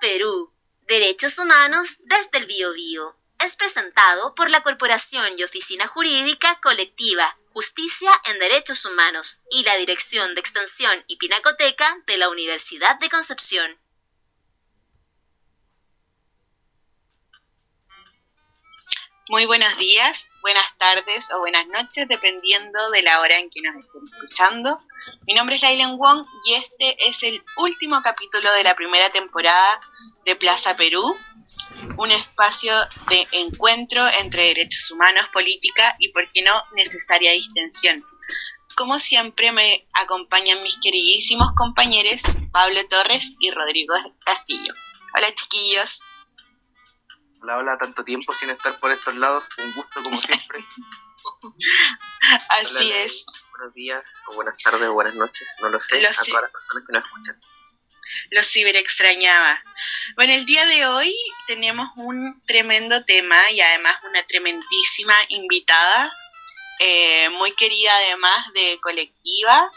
Perú, 0.00 0.52
Derechos 0.86 1.38
Humanos 1.38 1.98
desde 2.04 2.38
el 2.38 2.46
Biobío. 2.46 3.16
Es 3.44 3.56
presentado 3.56 4.34
por 4.34 4.50
la 4.50 4.62
Corporación 4.62 5.38
y 5.38 5.44
Oficina 5.44 5.86
Jurídica 5.86 6.60
Colectiva 6.60 7.38
Justicia 7.52 8.10
en 8.30 8.38
Derechos 8.38 8.84
Humanos 8.84 9.40
y 9.50 9.64
la 9.64 9.76
Dirección 9.76 10.34
de 10.34 10.40
Extensión 10.40 10.92
y 11.08 11.16
Pinacoteca 11.16 12.02
de 12.06 12.16
la 12.16 12.28
Universidad 12.28 12.98
de 13.00 13.08
Concepción. 13.08 13.78
Muy 19.30 19.44
buenos 19.44 19.76
días, 19.76 20.32
buenas 20.40 20.64
tardes 20.78 21.30
o 21.34 21.40
buenas 21.40 21.66
noches, 21.66 22.08
dependiendo 22.08 22.90
de 22.92 23.02
la 23.02 23.20
hora 23.20 23.36
en 23.36 23.50
que 23.50 23.60
nos 23.60 23.76
estén 23.76 24.02
escuchando. 24.06 24.82
Mi 25.26 25.34
nombre 25.34 25.56
es 25.56 25.60
Lailen 25.60 25.98
Wong 25.98 26.24
y 26.46 26.54
este 26.54 26.96
es 27.06 27.22
el 27.24 27.44
último 27.58 28.00
capítulo 28.00 28.50
de 28.54 28.62
la 28.62 28.74
primera 28.74 29.10
temporada 29.10 29.80
de 30.24 30.34
Plaza 30.34 30.76
Perú, 30.76 31.14
un 31.98 32.10
espacio 32.10 32.72
de 33.10 33.28
encuentro 33.32 34.02
entre 34.20 34.44
derechos 34.44 34.90
humanos, 34.92 35.26
política 35.30 35.94
y, 35.98 36.08
por 36.08 36.26
qué 36.32 36.40
no, 36.40 36.54
necesaria 36.72 37.32
distensión. 37.32 38.02
Como 38.76 38.98
siempre, 38.98 39.52
me 39.52 39.86
acompañan 39.92 40.62
mis 40.62 40.78
queridísimos 40.80 41.48
compañeros 41.54 42.22
Pablo 42.50 42.80
Torres 42.88 43.36
y 43.40 43.50
Rodrigo 43.50 43.94
Castillo. 44.24 44.72
Hola, 45.14 45.34
chiquillos. 45.34 46.07
Hola, 47.40 47.58
hola, 47.58 47.78
tanto 47.78 48.04
tiempo 48.04 48.34
sin 48.34 48.50
estar 48.50 48.78
por 48.78 48.90
estos 48.90 49.14
lados. 49.16 49.48
Un 49.58 49.72
gusto, 49.72 50.02
como 50.02 50.18
siempre. 50.18 50.58
Así 52.48 52.92
es. 52.92 53.26
Buenos 53.50 53.74
días, 53.74 54.22
o 54.28 54.34
buenas 54.34 54.58
tardes, 54.58 54.88
o 54.88 54.92
buenas 54.92 55.14
noches, 55.14 55.48
no 55.60 55.68
lo 55.68 55.78
sé, 55.78 56.04
a 56.06 56.12
todas 56.12 56.42
las 56.42 56.52
personas 56.52 56.84
que 56.86 56.92
nos 56.92 57.04
escuchan. 57.04 57.40
Los 58.30 58.46
ciber 58.46 58.76
extrañaba. 58.76 59.62
Bueno, 60.16 60.32
el 60.32 60.44
día 60.44 60.64
de 60.66 60.86
hoy 60.86 61.14
tenemos 61.46 61.88
un 61.96 62.40
tremendo 62.46 63.04
tema 63.04 63.50
y 63.50 63.60
además 63.60 63.96
una 64.04 64.22
tremendísima 64.24 65.14
invitada, 65.28 66.12
eh, 66.80 67.28
muy 67.30 67.52
querida 67.52 67.94
además 68.06 68.52
de 68.54 68.78
colectiva, 68.80 69.70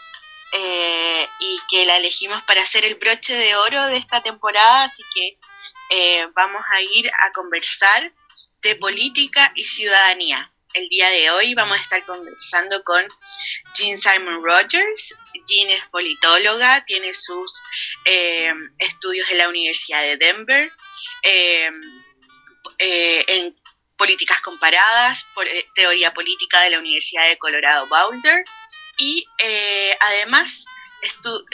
eh, 0.52 1.28
y 1.40 1.58
que 1.68 1.86
la 1.86 1.96
elegimos 1.96 2.42
para 2.44 2.62
hacer 2.62 2.84
el 2.84 2.96
broche 2.96 3.34
de 3.34 3.56
oro 3.56 3.86
de 3.86 3.96
esta 3.96 4.22
temporada, 4.22 4.84
así 4.84 5.02
que 5.14 5.38
eh, 5.94 6.26
vamos 6.34 6.62
a 6.70 6.80
ir 6.80 7.10
a 7.20 7.32
conversar 7.32 8.14
de 8.62 8.76
política 8.76 9.52
y 9.54 9.64
ciudadanía. 9.64 10.50
El 10.72 10.88
día 10.88 11.06
de 11.10 11.30
hoy 11.32 11.52
vamos 11.52 11.76
a 11.76 11.82
estar 11.82 12.06
conversando 12.06 12.82
con 12.82 13.06
Jean 13.74 13.98
Simon 13.98 14.42
Rogers. 14.42 15.14
Jean 15.46 15.68
es 15.68 15.84
politóloga, 15.90 16.82
tiene 16.86 17.12
sus 17.12 17.62
eh, 18.06 18.54
estudios 18.78 19.30
en 19.32 19.38
la 19.38 19.50
Universidad 19.50 20.00
de 20.00 20.16
Denver, 20.16 20.72
eh, 21.24 21.70
en 22.78 23.54
políticas 23.98 24.40
comparadas, 24.40 25.28
por, 25.34 25.46
teoría 25.74 26.14
política 26.14 26.62
de 26.62 26.70
la 26.70 26.78
Universidad 26.78 27.28
de 27.28 27.36
Colorado 27.36 27.86
Boulder 27.88 28.42
y 28.96 29.26
además 30.00 30.64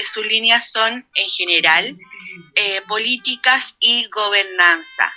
sus 0.05 0.27
líneas 0.27 0.71
son 0.71 1.09
en 1.15 1.29
general 1.29 1.99
eh, 2.55 2.83
políticas 2.87 3.77
y 3.81 4.09
gobernanza. 4.09 5.13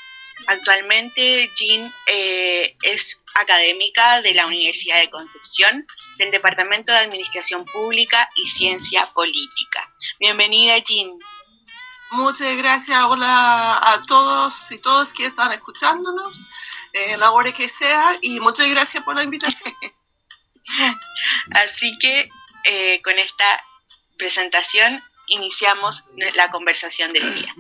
Actualmente 0.47 1.51
Jean 1.55 1.93
eh, 2.07 2.75
es 2.83 3.21
académica 3.35 4.21
de 4.21 4.33
la 4.33 4.47
Universidad 4.47 4.99
de 4.99 5.09
Concepción 5.09 5.85
del 6.17 6.31
Departamento 6.31 6.91
de 6.91 6.99
Administración 6.99 7.65
Pública 7.65 8.29
y 8.35 8.47
Ciencia 8.47 9.05
Política. 9.13 9.93
Bienvenida 10.19 10.77
Jean. 10.79 11.11
Muchas 12.11 12.57
gracias, 12.57 13.01
hola 13.03 13.79
a 13.81 14.01
todos 14.05 14.71
y 14.71 14.81
todas 14.81 15.13
que 15.13 15.27
están 15.27 15.51
escuchándonos, 15.53 16.47
eh, 16.91 17.15
la 17.17 17.31
hora 17.31 17.53
que 17.53 17.69
sea, 17.69 18.17
y 18.21 18.41
muchas 18.41 18.67
gracias 18.69 19.03
por 19.05 19.15
la 19.15 19.23
invitación. 19.23 19.73
Así 21.51 21.97
que 21.99 22.29
eh, 22.65 23.01
con 23.01 23.17
esta 23.17 23.45
presentación 24.21 25.01
iniciamos 25.25 26.05
la 26.35 26.51
conversación 26.51 27.11
del 27.11 27.33
día. 27.33 27.55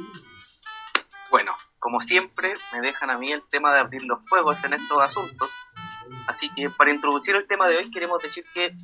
Bueno, 1.31 1.57
como 1.79 2.01
siempre, 2.01 2.53
me 2.71 2.81
dejan 2.81 3.09
a 3.09 3.17
mí 3.17 3.31
el 3.31 3.41
tema 3.49 3.73
de 3.73 3.79
abrir 3.79 4.03
los 4.03 4.23
fuegos 4.29 4.63
en 4.63 4.73
estos 4.73 5.01
asuntos. 5.01 5.49
Así 6.27 6.51
que 6.55 6.69
para 6.69 6.91
introducir 6.91 7.35
el 7.35 7.47
tema 7.47 7.67
de 7.67 7.77
hoy 7.77 7.89
queremos 7.89 8.21
decir 8.21 8.45
que 8.53 8.75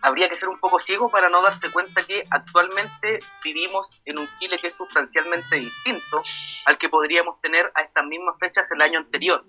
habría 0.00 0.28
que 0.28 0.36
ser 0.36 0.48
un 0.48 0.60
poco 0.60 0.78
ciego 0.78 1.08
para 1.08 1.28
no 1.28 1.42
darse 1.42 1.72
cuenta 1.72 2.02
que 2.02 2.22
actualmente 2.30 3.18
vivimos 3.42 4.00
en 4.04 4.20
un 4.20 4.28
Chile 4.38 4.56
que 4.60 4.68
es 4.68 4.76
sustancialmente 4.76 5.56
distinto 5.56 6.22
al 6.66 6.78
que 6.78 6.88
podríamos 6.88 7.40
tener 7.40 7.72
a 7.74 7.82
estas 7.82 8.06
mismas 8.06 8.36
fechas 8.38 8.70
el 8.70 8.80
año 8.80 9.00
anterior. 9.00 9.44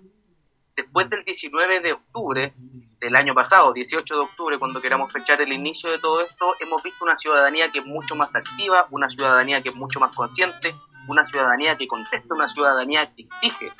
Después 0.76 1.10
del 1.10 1.24
19 1.24 1.80
de 1.80 1.92
octubre, 1.92 2.54
del 3.00 3.16
año 3.16 3.34
pasado, 3.34 3.72
18 3.72 4.14
de 4.14 4.20
octubre, 4.20 4.58
cuando 4.58 4.80
queramos 4.80 5.12
fechar 5.12 5.40
el 5.40 5.52
inicio 5.52 5.90
de 5.90 5.98
todo 5.98 6.20
esto, 6.20 6.54
hemos 6.60 6.82
visto 6.82 7.04
una 7.04 7.16
ciudadanía 7.16 7.70
que 7.72 7.80
es 7.80 7.86
mucho 7.86 8.14
más 8.14 8.34
activa, 8.36 8.86
una 8.90 9.08
ciudadanía 9.08 9.62
que 9.62 9.70
es 9.70 9.76
mucho 9.76 9.98
más 10.00 10.14
consciente, 10.14 10.74
una 11.08 11.24
ciudadanía 11.24 11.76
que 11.76 11.88
contesta, 11.88 12.34
una 12.34 12.48
ciudadanía 12.48 13.12
que 13.14 13.26
exige. 13.42 13.72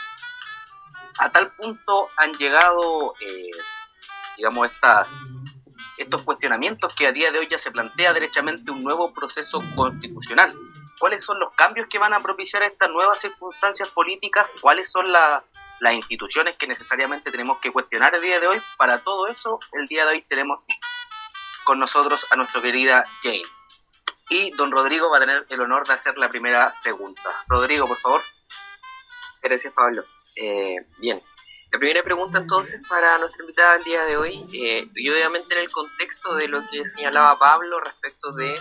A 1.19 1.31
tal 1.31 1.53
punto 1.53 2.09
han 2.17 2.33
llegado, 2.33 3.15
eh, 3.21 3.51
digamos, 4.39 4.71
estas, 4.71 5.19
estos 5.99 6.23
cuestionamientos 6.23 6.95
que 6.95 7.07
a 7.07 7.13
día 7.13 7.31
de 7.31 7.41
hoy 7.41 7.49
ya 7.51 7.59
se 7.59 7.71
plantea 7.71 8.15
derechamente 8.15 8.71
un 8.71 8.81
nuevo 8.81 9.13
proceso 9.13 9.63
constitucional. 9.77 10.55
¿Cuáles 10.99 11.23
son 11.23 11.39
los 11.39 11.53
cambios 11.53 11.89
que 11.89 11.99
van 11.99 12.15
a 12.15 12.21
propiciar 12.21 12.63
estas 12.63 12.91
nuevas 12.91 13.19
circunstancias 13.19 13.91
políticas? 13.91 14.49
¿Cuáles 14.63 14.91
son 14.91 15.13
las 15.13 15.43
las 15.81 15.95
instituciones 15.95 16.57
que 16.57 16.67
necesariamente 16.67 17.31
tenemos 17.31 17.59
que 17.59 17.73
cuestionar 17.73 18.15
el 18.15 18.23
día 18.23 18.39
de 18.39 18.47
hoy. 18.47 18.63
Para 18.77 19.03
todo 19.03 19.27
eso, 19.29 19.59
el 19.73 19.87
día 19.87 20.05
de 20.05 20.13
hoy 20.13 20.23
tenemos 20.29 20.67
con 21.65 21.79
nosotros 21.79 22.27
a 22.31 22.37
nuestra 22.37 22.63
querida 22.63 23.05
Jane. 23.23 23.43
Y 24.29 24.51
don 24.53 24.71
Rodrigo 24.71 25.11
va 25.11 25.17
a 25.17 25.21
tener 25.21 25.47
el 25.49 25.61
honor 25.61 25.87
de 25.87 25.95
hacer 25.95 26.17
la 26.19 26.29
primera 26.29 26.75
pregunta. 26.83 27.45
Rodrigo, 27.49 27.89
por 27.89 27.99
favor. 27.99 28.23
Gracias, 29.43 29.75
Pablo. 29.75 30.05
Eh, 30.37 30.77
bien, 30.99 31.21
la 31.73 31.79
primera 31.79 32.03
pregunta 32.03 32.39
entonces 32.39 32.81
para 32.89 33.19
nuestra 33.19 33.43
invitada 33.43 33.75
del 33.75 33.85
día 33.85 34.05
de 34.05 34.17
hoy, 34.17 34.45
eh, 34.55 34.89
y 34.95 35.11
obviamente 35.11 35.55
en 35.55 35.61
el 35.61 35.71
contexto 35.71 36.35
de 36.35 36.49
lo 36.49 36.63
que 36.69 36.87
señalaba 36.87 37.39
Pablo 37.39 37.81
respecto 37.81 38.33
de 38.33 38.55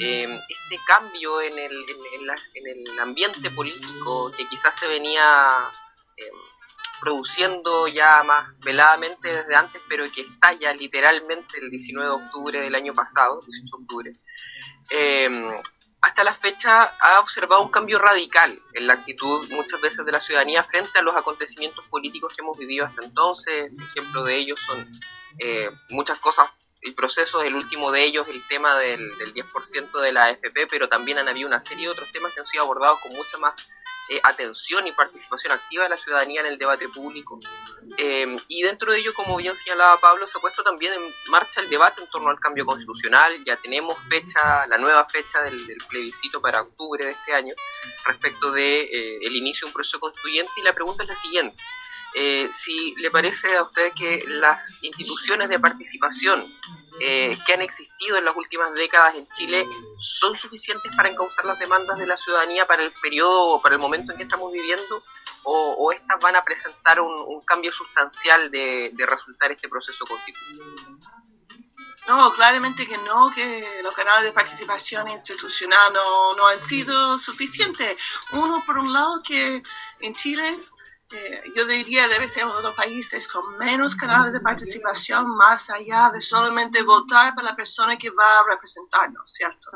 eh, 0.00 0.40
este 0.48 0.80
cambio 0.86 1.40
en 1.42 1.58
el, 1.58 1.72
en, 1.72 2.30
en, 2.30 2.86
el 2.86 3.00
ambiente 3.00 3.50
político 3.50 4.32
que 4.36 4.48
quizás 4.48 4.76
se 4.76 4.88
venía 4.88 5.70
produciendo 7.02 7.88
ya 7.88 8.22
más 8.22 8.56
veladamente 8.60 9.28
desde 9.28 9.56
antes, 9.56 9.82
pero 9.88 10.04
que 10.12 10.20
estalla 10.20 10.72
literalmente 10.72 11.58
el 11.60 11.68
19 11.68 12.08
de 12.08 12.14
octubre 12.14 12.60
del 12.60 12.74
año 12.76 12.94
pasado, 12.94 13.40
18 13.40 13.76
de 13.76 13.82
octubre, 13.82 14.12
em, 14.90 15.52
hasta 16.00 16.22
la 16.22 16.32
fecha 16.32 16.84
ha 16.84 17.18
observado 17.18 17.60
un 17.62 17.70
cambio 17.70 17.98
radical 17.98 18.56
en 18.74 18.86
la 18.86 18.94
actitud 18.94 19.50
muchas 19.50 19.80
veces 19.80 20.06
de 20.06 20.12
la 20.12 20.20
ciudadanía 20.20 20.62
frente 20.62 20.96
a 21.00 21.02
los 21.02 21.16
acontecimientos 21.16 21.84
políticos 21.88 22.34
que 22.36 22.42
hemos 22.42 22.56
vivido 22.56 22.86
hasta 22.86 23.04
entonces. 23.04 23.72
Ejemplo 23.90 24.22
de 24.22 24.36
ellos 24.36 24.60
son 24.60 24.88
eh, 25.40 25.70
muchas 25.90 26.20
cosas 26.20 26.50
y 26.82 26.92
procesos, 26.92 27.42
el 27.42 27.56
último 27.56 27.90
de 27.90 28.04
ellos 28.04 28.28
el 28.28 28.46
tema 28.46 28.78
del, 28.78 29.18
del 29.18 29.34
10% 29.34 30.00
de 30.00 30.12
la 30.12 30.26
AFP, 30.26 30.68
pero 30.70 30.88
también 30.88 31.18
han 31.18 31.28
habido 31.28 31.48
una 31.48 31.58
serie 31.58 31.86
de 31.86 31.92
otros 31.92 32.12
temas 32.12 32.32
que 32.32 32.40
han 32.40 32.46
sido 32.46 32.62
abordados 32.62 33.00
con 33.00 33.12
mucha 33.12 33.38
más 33.38 33.54
eh, 34.08 34.20
atención 34.24 34.86
y 34.86 34.92
participación 34.92 35.52
activa 35.52 35.84
de 35.84 35.90
la 35.90 35.96
ciudadanía 35.96 36.40
en 36.40 36.48
el 36.48 36.58
debate 36.58 36.88
público. 36.88 37.38
Eh, 37.96 38.26
y 38.48 38.62
dentro 38.62 38.90
de 38.92 38.98
ello, 38.98 39.14
como 39.14 39.36
bien 39.36 39.54
señalaba 39.54 39.96
Pablo, 40.00 40.26
se 40.26 40.38
ha 40.38 40.40
puesto 40.40 40.64
también 40.64 40.92
en 40.94 41.14
marcha 41.30 41.60
el 41.60 41.70
debate 41.70 42.02
en 42.02 42.10
torno 42.10 42.28
al 42.28 42.40
cambio 42.40 42.66
constitucional. 42.66 43.42
Ya 43.46 43.56
tenemos 43.60 43.96
fecha, 44.08 44.66
la 44.66 44.76
nueva 44.76 45.04
fecha 45.04 45.40
del, 45.42 45.60
plebiscito 45.88 46.40
para 46.40 46.62
octubre 46.62 47.04
de 47.04 47.12
este 47.12 47.32
año 47.32 47.54
respecto 48.04 48.50
de 48.50 48.80
eh, 48.80 49.18
el 49.22 49.36
inicio 49.36 49.66
de 49.66 49.70
un 49.70 49.74
proceso 49.74 50.00
constituyente. 50.00 50.50
Y 50.56 50.62
la 50.62 50.72
pregunta 50.72 51.04
es 51.04 51.08
la 51.08 51.16
siguiente. 51.16 51.56
Si 52.50 52.94
le 52.96 53.10
parece 53.10 53.56
a 53.56 53.62
usted 53.62 53.92
que 53.94 54.24
las 54.26 54.82
instituciones 54.82 55.48
de 55.48 55.58
participación 55.58 56.44
eh, 57.00 57.36
que 57.46 57.54
han 57.54 57.62
existido 57.62 58.18
en 58.18 58.24
las 58.24 58.36
últimas 58.36 58.72
décadas 58.74 59.16
en 59.16 59.26
Chile 59.26 59.66
son 59.98 60.36
suficientes 60.36 60.94
para 60.94 61.08
encauzar 61.08 61.44
las 61.46 61.58
demandas 61.58 61.98
de 61.98 62.06
la 62.06 62.16
ciudadanía 62.16 62.66
para 62.66 62.82
el 62.82 62.92
periodo 63.02 63.54
o 63.54 63.62
para 63.62 63.74
el 63.74 63.80
momento 63.80 64.12
en 64.12 64.18
que 64.18 64.24
estamos 64.24 64.52
viviendo? 64.52 65.02
¿O, 65.44 65.90
estas 65.90 66.20
van 66.20 66.36
a 66.36 66.44
presentar 66.44 67.00
un, 67.00 67.40
cambio 67.44 67.72
sustancial 67.72 68.50
de, 68.50 68.92
resultar 69.08 69.50
este 69.50 69.68
proceso 69.68 70.04
constitucional? 70.06 70.76
No, 72.06 72.32
claramente 72.32 72.86
que 72.86 72.98
no, 72.98 73.32
que 73.34 73.80
los 73.82 73.94
canales 73.94 74.24
de 74.24 74.32
participación 74.32 75.08
institucional 75.08 75.92
no, 75.92 76.34
no 76.34 76.46
han 76.46 76.62
sido 76.62 77.18
suficientes. 77.18 77.96
Uno, 78.32 78.62
por 78.64 78.78
un 78.78 78.92
lado, 78.92 79.22
que 79.24 79.62
en 80.00 80.14
Chile 80.14 80.60
eh, 81.12 81.42
yo 81.54 81.66
diría 81.66 82.08
debe 82.08 82.26
ser 82.26 82.44
uno 82.44 82.56
de 82.56 82.62
los 82.62 82.74
países 82.74 83.28
con 83.28 83.58
menos 83.58 83.94
canales 83.94 84.32
de 84.32 84.40
participación 84.40 85.26
más 85.36 85.68
allá 85.70 86.10
de 86.12 86.20
solamente 86.20 86.82
votar 86.82 87.34
para 87.34 87.50
la 87.50 87.56
persona 87.56 87.96
que 87.96 88.10
va 88.10 88.40
a 88.40 88.44
representarnos, 88.48 89.30
¿cierto? 89.30 89.70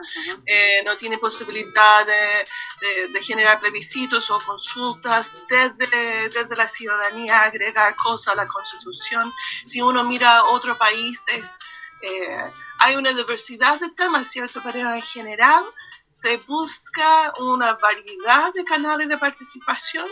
Eh, 0.47 0.83
no 0.85 0.97
tiene 0.97 1.19
posibilidad 1.19 2.07
de, 2.07 3.09
de, 3.13 3.23
generar 3.23 3.61
plebiscitos 3.61 4.31
o 4.31 4.39
consultas 4.41 5.35
desde, 5.49 6.29
desde 6.29 6.57
la 6.57 6.67
ciudadanía, 6.67 7.43
agregar 7.43 7.95
cosas 7.97 8.35
a 8.35 8.37
la 8.37 8.47
constitución. 8.47 9.33
Si 9.65 9.83
uno 9.83 10.05
mira 10.05 10.45
otros 10.45 10.77
países, 10.79 11.59
eh, 12.03 12.53
hay 12.79 12.97
una 12.97 13.13
diversidad 13.13 13.81
de 13.81 13.91
temas, 13.91 14.29
¿cierto? 14.31 14.61
Pero 14.63 14.95
en 14.95 15.03
general 15.03 15.65
se 16.05 16.37
busca 16.39 17.33
una 17.39 17.75
variedad 17.75 18.53
de 18.55 18.65
canales 18.65 19.09
de 19.09 19.19
participación 19.19 20.07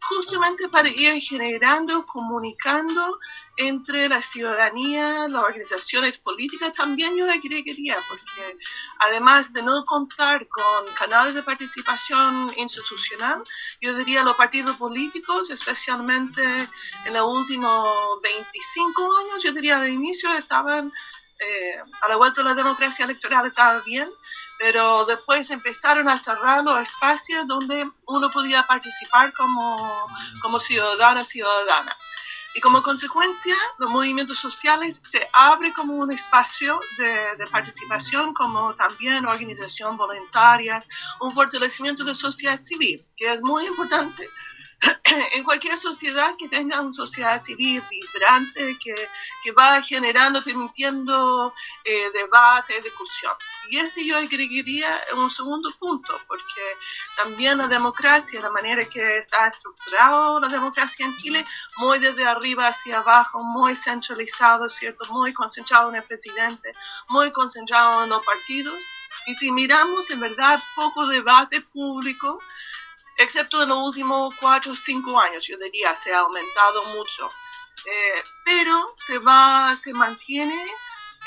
justamente 0.00 0.68
para 0.68 0.88
ir 0.88 1.20
generando, 1.20 2.04
comunicando 2.06 3.18
entre 3.56 4.08
la 4.08 4.20
ciudadanía, 4.20 5.28
las 5.28 5.42
organizaciones 5.42 6.18
políticas, 6.18 6.72
también 6.72 7.16
yo 7.16 7.26
quería, 7.40 7.96
porque 8.08 8.58
además 9.00 9.52
de 9.52 9.62
no 9.62 9.84
contar 9.84 10.46
con 10.48 10.94
canales 10.94 11.34
de 11.34 11.42
participación 11.42 12.50
institucional, 12.56 13.42
yo 13.80 13.94
diría 13.96 14.22
los 14.22 14.36
partidos 14.36 14.76
políticos, 14.76 15.50
especialmente 15.50 16.42
en 17.04 17.14
los 17.14 17.32
últimos 17.32 18.20
25 18.22 19.02
años, 19.02 19.42
yo 19.42 19.52
diría 19.52 19.80
al 19.80 19.88
inicio 19.88 20.32
estaban 20.34 20.90
eh, 21.40 21.76
a 22.02 22.08
la 22.08 22.16
vuelta 22.16 22.42
de 22.42 22.48
la 22.48 22.54
democracia 22.54 23.04
electoral 23.04 23.46
estaba 23.46 23.80
bien, 23.82 24.08
pero 24.58 25.04
después 25.04 25.50
empezaron 25.50 26.08
a 26.08 26.18
cerrar 26.18 26.64
los 26.64 26.80
espacios 26.80 27.46
donde 27.46 27.84
uno 28.06 28.30
podía 28.30 28.62
participar 28.64 29.32
como, 29.34 29.76
como 30.40 30.58
ciudadano, 30.58 31.22
ciudadana. 31.24 31.94
Y 32.54 32.60
como 32.60 32.82
consecuencia, 32.82 33.54
los 33.76 33.90
movimientos 33.90 34.38
sociales 34.38 35.02
se 35.04 35.28
abre 35.34 35.74
como 35.74 35.94
un 35.96 36.10
espacio 36.10 36.80
de, 36.96 37.36
de, 37.36 37.46
participación, 37.50 38.32
como 38.32 38.74
también 38.74 39.26
organización 39.26 39.98
voluntarias, 39.98 40.88
un 41.20 41.32
fortalecimiento 41.32 42.02
de 42.02 42.14
sociedad 42.14 42.58
civil, 42.62 43.06
que 43.14 43.30
es 43.30 43.42
muy 43.42 43.66
importante 43.66 44.30
en 45.34 45.44
cualquier 45.44 45.76
sociedad 45.76 46.34
que 46.38 46.48
tenga 46.48 46.80
una 46.80 46.92
sociedad 46.92 47.40
civil 47.40 47.82
vibrante, 47.90 48.76
que, 48.82 48.94
que 49.42 49.52
va 49.52 49.82
generando, 49.82 50.42
permitiendo 50.42 51.54
eh, 51.84 52.10
debate, 52.12 52.80
discusión. 52.82 53.32
Y 53.70 53.78
ese 53.78 54.06
yo 54.06 54.16
agregaría 54.16 55.00
un 55.16 55.30
segundo 55.30 55.68
punto, 55.78 56.14
porque 56.26 56.62
también 57.16 57.58
la 57.58 57.68
democracia, 57.68 58.40
la 58.40 58.50
manera 58.50 58.84
que 58.88 59.18
está 59.18 59.48
estructurada 59.48 60.40
la 60.40 60.48
democracia 60.48 61.06
en 61.06 61.16
Chile, 61.16 61.44
muy 61.78 61.98
desde 61.98 62.26
arriba 62.26 62.68
hacia 62.68 62.98
abajo, 62.98 63.42
muy 63.42 63.74
centralizado, 63.74 64.68
¿cierto? 64.68 65.04
Muy 65.12 65.32
concentrado 65.32 65.90
en 65.90 65.96
el 65.96 66.04
presidente, 66.04 66.72
muy 67.08 67.30
concentrado 67.30 68.04
en 68.04 68.10
los 68.10 68.24
partidos. 68.24 68.82
Y 69.26 69.34
si 69.34 69.50
miramos, 69.52 70.10
en 70.10 70.20
verdad, 70.20 70.62
poco 70.74 71.06
debate 71.06 71.60
público, 71.60 72.40
excepto 73.18 73.62
en 73.62 73.68
los 73.70 73.78
últimos 73.78 74.34
cuatro 74.40 74.72
o 74.72 74.76
cinco 74.76 75.18
años, 75.18 75.46
yo 75.46 75.56
diría, 75.58 75.94
se 75.94 76.14
ha 76.14 76.20
aumentado 76.20 76.82
mucho. 76.94 77.28
Eh, 77.86 78.22
pero 78.44 78.94
se 78.96 79.18
va, 79.18 79.74
se 79.76 79.92
mantiene 79.92 80.60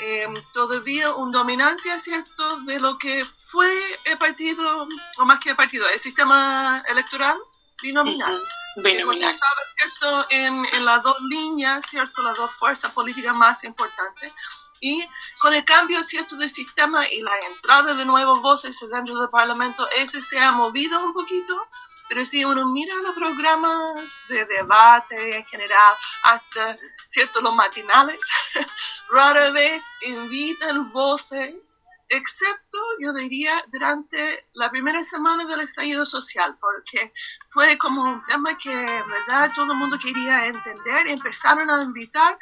eh, 0.00 0.26
todavía 0.52 1.14
una 1.14 1.38
dominancia, 1.38 1.98
¿cierto?, 1.98 2.60
de 2.60 2.80
lo 2.80 2.96
que 2.98 3.24
fue 3.24 3.70
el 4.04 4.18
partido, 4.18 4.88
o 5.18 5.24
más 5.24 5.40
que 5.40 5.50
el 5.50 5.56
partido, 5.56 5.86
el 5.88 5.98
sistema 5.98 6.82
electoral 6.88 7.36
binominal. 7.82 8.40
binominal. 8.76 9.34
Estaba, 9.34 9.60
¿cierto?, 9.76 10.26
en, 10.30 10.66
en 10.72 10.84
las 10.84 11.02
dos 11.02 11.20
líneas, 11.22 11.84
¿cierto?, 11.86 12.22
las 12.22 12.36
dos 12.36 12.50
fuerzas 12.52 12.92
políticas 12.92 13.34
más 13.34 13.62
importantes. 13.64 14.32
Y 14.80 15.06
con 15.40 15.52
el 15.54 15.64
cambio 15.64 16.02
cierto 16.02 16.36
del 16.36 16.48
sistema 16.48 17.06
y 17.06 17.20
la 17.20 17.38
entrada 17.52 17.94
de 17.94 18.06
nuevas 18.06 18.40
voces 18.40 18.78
dentro 18.90 19.14
del 19.16 19.28
Parlamento, 19.28 19.86
ese 19.96 20.22
se 20.22 20.38
ha 20.38 20.52
movido 20.52 21.04
un 21.04 21.12
poquito, 21.12 21.68
pero 22.08 22.24
si 22.24 22.44
uno 22.44 22.66
mira 22.66 22.94
los 23.02 23.14
programas 23.14 24.24
de 24.28 24.46
debate 24.46 25.36
en 25.36 25.46
general, 25.46 25.94
hasta 26.22 26.78
cierto 27.08 27.42
los 27.42 27.54
matinales, 27.54 28.18
rara 29.12 29.50
vez 29.52 29.82
invitan 30.02 30.90
voces, 30.92 31.82
excepto, 32.08 32.78
yo 33.00 33.12
diría, 33.12 33.62
durante 33.70 34.46
la 34.52 34.70
primera 34.70 35.02
semana 35.02 35.44
del 35.46 35.60
estallido 35.60 36.04
social, 36.04 36.58
porque 36.60 37.12
fue 37.48 37.78
como 37.78 38.02
un 38.02 38.22
tema 38.24 38.58
que, 38.58 38.74
verdad, 38.74 39.50
todo 39.54 39.72
el 39.72 39.78
mundo 39.78 39.98
quería 39.98 40.46
entender 40.46 41.06
y 41.06 41.12
empezaron 41.12 41.70
a 41.70 41.82
invitar 41.82 42.38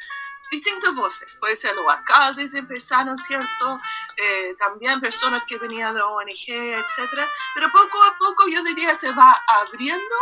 distintas 0.51 0.95
voces, 0.95 1.37
puede 1.39 1.55
ser 1.55 1.75
los 1.75 1.85
alcaldes 1.87 2.53
empezaron, 2.53 3.17
¿cierto? 3.17 3.77
Eh, 4.17 4.55
también 4.57 4.99
personas 4.99 5.45
que 5.45 5.57
venían 5.57 5.93
de 5.93 6.01
ONG, 6.01 6.47
etcétera, 6.47 7.29
pero 7.55 7.71
poco 7.71 8.03
a 8.03 8.17
poco 8.17 8.47
yo 8.47 8.63
diría 8.63 8.95
se 8.95 9.11
va 9.11 9.41
abriendo 9.47 10.15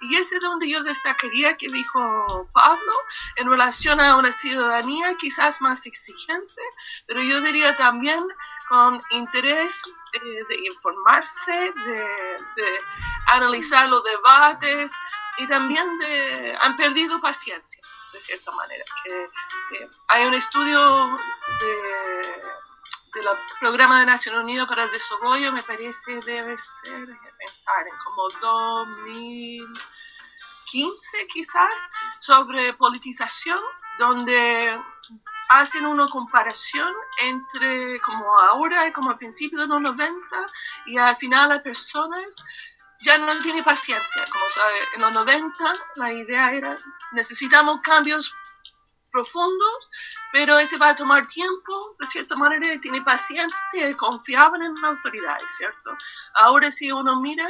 y 0.00 0.16
ese 0.16 0.36
es 0.36 0.42
donde 0.42 0.68
yo 0.68 0.82
destacaría 0.82 1.56
que 1.56 1.70
dijo 1.70 2.48
Pablo 2.52 2.92
en 3.36 3.48
relación 3.48 4.00
a 4.00 4.16
una 4.16 4.30
ciudadanía 4.30 5.14
quizás 5.18 5.60
más 5.60 5.86
exigente, 5.86 6.62
pero 7.06 7.22
yo 7.22 7.40
diría 7.40 7.74
también 7.74 8.22
con 8.68 9.00
interés 9.10 9.94
eh, 10.12 10.20
de 10.20 10.66
informarse, 10.66 11.52
de, 11.52 11.98
de 12.56 12.80
analizar 13.28 13.88
los 13.88 14.02
debates 14.04 14.92
y 15.38 15.46
también 15.46 15.98
de, 15.98 16.56
han 16.60 16.76
perdido 16.76 17.18
paciencia 17.20 17.80
de 18.12 18.20
cierta 18.20 18.50
manera. 18.52 18.84
Que, 19.04 19.28
hay 20.08 20.26
un 20.26 20.34
estudio 20.34 21.16
del 21.60 22.26
programa 23.60 24.00
de 24.00 24.06
Naciones 24.06 24.42
Unidas 24.42 24.68
para 24.68 24.82
el 24.84 24.90
Desarrollo, 24.90 25.52
me 25.52 25.62
parece 25.62 26.20
debe 26.20 26.58
ser, 26.58 27.06
pensar, 27.38 27.86
en 27.86 27.96
como 28.04 28.28
2015 28.40 31.26
quizás, 31.32 31.88
sobre 32.18 32.74
politización, 32.74 33.60
donde 33.98 34.78
hacen 35.48 35.86
una 35.86 36.08
comparación 36.08 36.92
entre 37.22 38.00
como 38.00 38.36
ahora 38.40 38.88
y 38.88 38.92
como 38.92 39.10
al 39.10 39.18
principio 39.18 39.60
de 39.60 39.68
los 39.68 39.80
90 39.80 40.46
y 40.86 40.98
al 40.98 41.14
final 41.16 41.48
las 41.48 41.60
personas 41.60 42.44
ya 43.00 43.18
no 43.18 43.38
tiene 43.40 43.62
paciencia. 43.62 44.24
Como 44.30 44.44
sabe, 44.48 44.78
en 44.94 45.00
los 45.02 45.12
90 45.12 45.64
la 45.96 46.12
idea 46.12 46.52
era, 46.52 46.76
necesitamos 47.12 47.80
cambios 47.82 48.34
profundos, 49.10 49.90
pero 50.32 50.58
ese 50.58 50.76
va 50.76 50.90
a 50.90 50.94
tomar 50.94 51.26
tiempo, 51.26 51.96
de 51.98 52.06
cierta 52.06 52.36
manera, 52.36 52.78
tiene 52.80 53.00
paciencia 53.00 53.88
y 53.88 53.94
confiaban 53.94 54.62
en 54.62 54.74
las 54.74 54.84
autoridades, 54.84 55.56
¿cierto? 55.56 55.96
Ahora 56.34 56.70
si 56.70 56.92
uno 56.92 57.18
mira, 57.20 57.48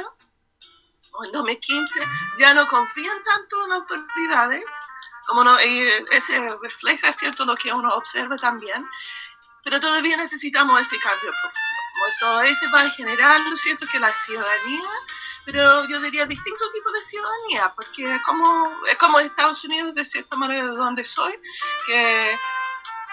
en 1.25 1.31
2015 1.31 2.07
ya 2.37 2.53
no 2.53 2.67
confían 2.67 3.21
tanto 3.21 3.63
en 3.63 3.69
las 3.71 3.79
autoridades, 3.79 4.63
como 5.25 5.43
no, 5.43 5.57
ese 5.59 6.57
refleja, 6.61 7.11
¿cierto?, 7.11 7.43
lo 7.43 7.57
que 7.57 7.73
uno 7.73 7.89
observa 7.95 8.37
también, 8.37 8.87
pero 9.61 9.81
todavía 9.81 10.15
necesitamos 10.15 10.79
ese 10.79 10.97
cambio 10.99 11.31
profundo. 11.31 12.07
Eso, 12.07 12.41
ese 12.43 12.67
va 12.71 12.81
a 12.83 12.89
generar, 12.89 13.41
¿lo 13.41 13.57
cierto?, 13.57 13.85
que 13.87 13.99
la 13.99 14.13
ciudadanía 14.13 14.87
pero 15.47 15.87
yo 15.87 16.01
diría 16.01 16.25
distintos 16.25 16.69
tipos 16.73 16.91
de 16.91 17.01
ciudadanía, 17.01 17.71
porque 17.73 18.15
es 18.15 18.21
como, 18.23 18.69
es 18.91 18.97
como 18.97 19.17
Estados 19.17 19.63
Unidos, 19.63 19.95
de 19.95 20.03
cierta 20.03 20.35
manera, 20.35 20.65
de 20.65 20.75
donde 20.75 21.05
soy, 21.05 21.33
que 21.85 22.37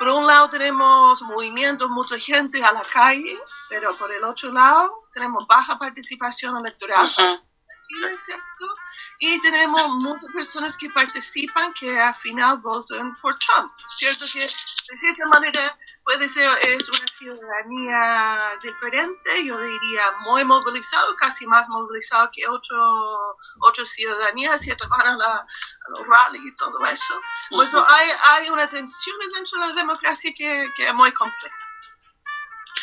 por 0.01 0.09
un 0.09 0.27
lado 0.27 0.49
tenemos 0.49 1.23
movimientos, 1.23 1.89
mucha 1.91 2.19
gente 2.19 2.61
a 2.65 2.73
la 2.73 2.83
calle, 2.83 3.39
pero 3.69 3.95
por 3.95 4.11
el 4.11 4.25
otro 4.25 4.51
lado 4.51 5.05
tenemos 5.13 5.47
baja 5.47 5.79
participación 5.79 6.57
electoral. 6.57 7.09
Y 9.27 9.41
tenemos 9.41 9.89
muchas 9.97 10.31
personas 10.35 10.77
que 10.77 10.91
participan 10.91 11.73
que 11.73 11.99
al 11.99 12.15
final 12.15 12.59
votan 12.59 13.09
por 13.23 13.35
Trump, 13.35 13.73
¿cierto? 13.83 14.27
Que 14.31 14.41
de 14.41 14.99
cierta 14.99 15.25
manera 15.33 15.79
puede 16.05 16.29
ser, 16.29 16.47
es 16.61 16.87
una 16.91 17.07
ciudadanía 17.07 18.59
diferente, 18.63 19.47
yo 19.47 19.59
diría 19.59 20.11
muy 20.21 20.45
movilizado, 20.45 21.17
casi 21.17 21.47
más 21.47 21.71
movilizado 21.71 22.29
que 22.31 22.47
otro, 22.47 23.39
otras 23.61 23.89
ciudadanías, 23.89 24.61
¿cierto? 24.61 24.87
Van 24.91 25.07
a, 25.07 25.17
la, 25.17 25.37
a 25.37 25.47
los 25.89 26.07
rallies 26.07 26.45
y 26.45 26.57
todo 26.57 26.85
eso. 26.85 27.19
Por 27.49 27.65
eso 27.65 27.83
hay, 27.89 28.11
hay 28.25 28.51
una 28.51 28.69
tensión 28.69 29.17
dentro 29.35 29.59
de 29.59 29.69
la 29.69 29.75
democracia 29.75 30.35
que, 30.37 30.69
que 30.77 30.87
es 30.87 30.95
muy 30.95 31.13
compleja. 31.13 31.57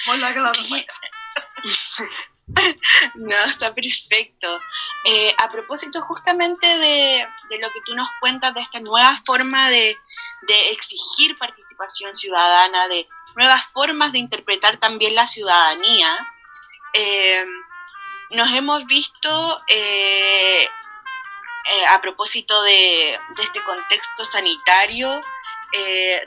Muy 0.07 0.17
larga 0.17 0.41
la 0.41 0.51
No, 3.15 3.35
está 3.45 3.73
perfecto. 3.73 4.59
Eh, 5.05 5.33
a 5.37 5.49
propósito 5.49 6.01
justamente 6.01 6.67
de, 6.67 7.27
de, 7.49 7.59
lo 7.59 7.71
que 7.71 7.81
tú 7.85 7.95
nos 7.95 8.07
cuentas, 8.19 8.53
de 8.53 8.61
esta 8.61 8.79
nueva 8.79 9.19
forma 9.25 9.69
de, 9.69 9.97
de, 10.43 10.69
exigir 10.71 11.37
participación 11.37 12.13
ciudadana, 12.15 12.87
de 12.87 13.07
nuevas 13.35 13.65
formas 13.71 14.11
de 14.11 14.19
interpretar 14.19 14.77
también 14.77 15.15
la 15.15 15.27
ciudadanía, 15.27 16.33
eh, 16.93 17.43
nos 18.31 18.49
hemos 18.53 18.85
visto 18.85 19.63
eh, 19.67 20.67
a 21.89 22.01
propósito 22.01 22.61
de, 22.63 23.13
este 23.39 23.63
contexto 23.63 24.25
sanitario, 24.25 25.21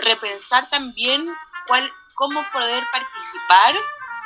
repensar 0.01 0.69
también 0.71 1.27
cuál, 1.67 1.93
cómo 2.15 2.45
poder 2.51 2.83
participar 2.91 3.77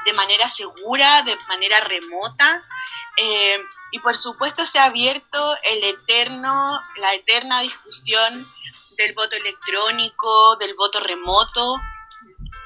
de 0.08 0.14
manera 0.14 0.48
segura, 0.48 1.22
de 1.22 1.36
manera 1.48 1.78
remota. 1.80 2.64
Eh, 3.18 3.58
y 3.92 3.98
por 3.98 4.16
supuesto 4.16 4.64
se 4.64 4.78
ha 4.78 4.84
abierto 4.84 5.56
el 5.64 5.84
eterno, 5.84 6.80
la 6.96 7.14
eterna 7.14 7.60
discusión 7.60 8.46
del 8.96 9.12
voto 9.12 9.36
electrónico, 9.36 10.56
del 10.56 10.74
voto 10.74 11.00
remoto. 11.00 11.76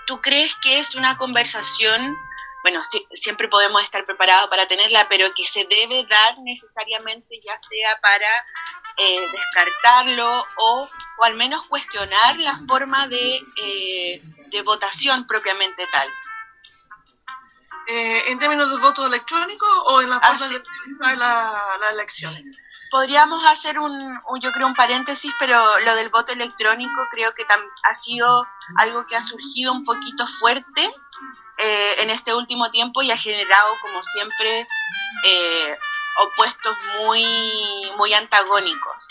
¿Tú 0.06 0.20
crees 0.20 0.54
que 0.62 0.78
es 0.78 0.94
una 0.94 1.16
conversación 1.16 2.16
bueno, 2.62 2.78
siempre 3.10 3.48
podemos 3.48 3.82
estar 3.82 4.04
preparados 4.04 4.48
para 4.48 4.66
tenerla, 4.66 5.08
pero 5.08 5.26
que 5.34 5.44
se 5.44 5.64
debe 5.64 6.04
dar 6.04 6.38
necesariamente 6.44 7.40
ya 7.44 7.58
sea 7.58 8.00
para 8.00 8.46
eh, 8.98 9.26
descartarlo 9.32 10.46
o, 10.58 10.88
o, 11.18 11.24
al 11.24 11.34
menos 11.34 11.66
cuestionar 11.66 12.38
la 12.38 12.56
forma 12.68 13.08
de, 13.08 13.44
eh, 13.56 14.22
de 14.46 14.62
votación 14.62 15.26
propiamente 15.26 15.84
tal. 15.90 16.08
Eh, 17.94 18.32
¿En 18.32 18.38
términos 18.38 18.70
de 18.70 18.78
voto 18.78 19.04
electrónico 19.04 19.66
o 19.84 20.00
en 20.00 20.08
la 20.08 20.18
forma 20.18 20.48
de 20.48 20.62
realizar 20.64 21.18
las 21.18 21.92
elecciones? 21.92 22.56
Podríamos 22.90 23.44
hacer 23.46 23.78
un, 23.78 24.18
yo 24.40 24.50
creo, 24.52 24.66
un 24.66 24.74
paréntesis, 24.74 25.30
pero 25.38 25.58
lo 25.84 25.94
del 25.96 26.08
voto 26.08 26.32
electrónico 26.32 27.02
creo 27.10 27.30
que 27.34 27.44
ha 27.44 27.94
sido 27.94 28.46
algo 28.78 29.06
que 29.06 29.16
ha 29.16 29.20
surgido 29.20 29.72
un 29.72 29.84
poquito 29.84 30.26
fuerte 30.26 30.82
eh, 31.58 31.94
en 31.98 32.08
este 32.08 32.34
último 32.34 32.70
tiempo 32.70 33.02
y 33.02 33.10
ha 33.10 33.16
generado, 33.18 33.74
como 33.82 34.02
siempre, 34.02 34.66
eh, 35.26 35.78
opuestos 36.24 36.74
muy, 37.04 37.24
muy 37.98 38.14
antagónicos. 38.14 39.08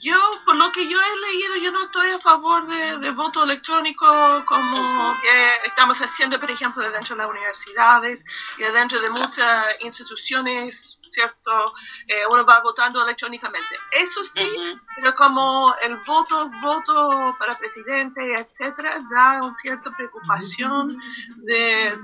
Yo, 0.00 0.16
por 0.44 0.56
lo 0.56 0.70
que 0.70 0.88
yo 0.88 0.96
he 1.00 1.32
leído, 1.32 1.56
yo 1.56 1.72
no 1.72 1.84
estoy 1.84 2.10
a 2.10 2.18
favor 2.18 2.66
de, 2.66 3.10
voto 3.10 3.42
electrónico 3.42 4.06
como 4.44 5.14
que 5.20 5.66
estamos 5.66 6.00
haciendo, 6.00 6.38
por 6.38 6.50
ejemplo, 6.50 6.82
dentro 6.90 7.16
de 7.16 7.22
las 7.22 7.30
universidades 7.30 8.24
y 8.58 8.62
dentro 8.62 9.00
de 9.00 9.10
muchas 9.10 9.66
instituciones, 9.80 10.98
¿cierto? 11.10 11.74
Eh, 12.06 12.22
uno 12.30 12.44
va 12.46 12.60
votando 12.60 13.02
electrónicamente. 13.02 13.76
Eso 13.90 14.22
sí, 14.22 14.48
pero 14.96 15.14
como 15.14 15.74
el 15.82 15.96
voto, 15.96 16.48
voto 16.62 17.36
para 17.38 17.58
presidente, 17.58 18.38
etcétera, 18.38 19.00
da 19.10 19.40
una 19.42 19.54
cierta 19.54 19.90
preocupación 19.90 20.96
de, 21.38 21.98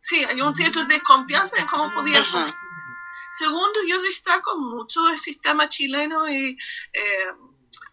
sí, 0.00 0.24
hay 0.24 0.40
un 0.40 0.54
cierto 0.56 0.84
desconfianza 0.84 1.58
en 1.60 1.66
cómo 1.66 1.92
podía 1.94 2.22
funcionar 2.24 2.65
Segundo, 3.28 3.80
yo 3.86 4.00
destaco 4.02 4.56
mucho 4.58 5.08
el 5.08 5.18
sistema 5.18 5.68
chileno 5.68 6.28
y 6.28 6.56
eh, 6.92 7.32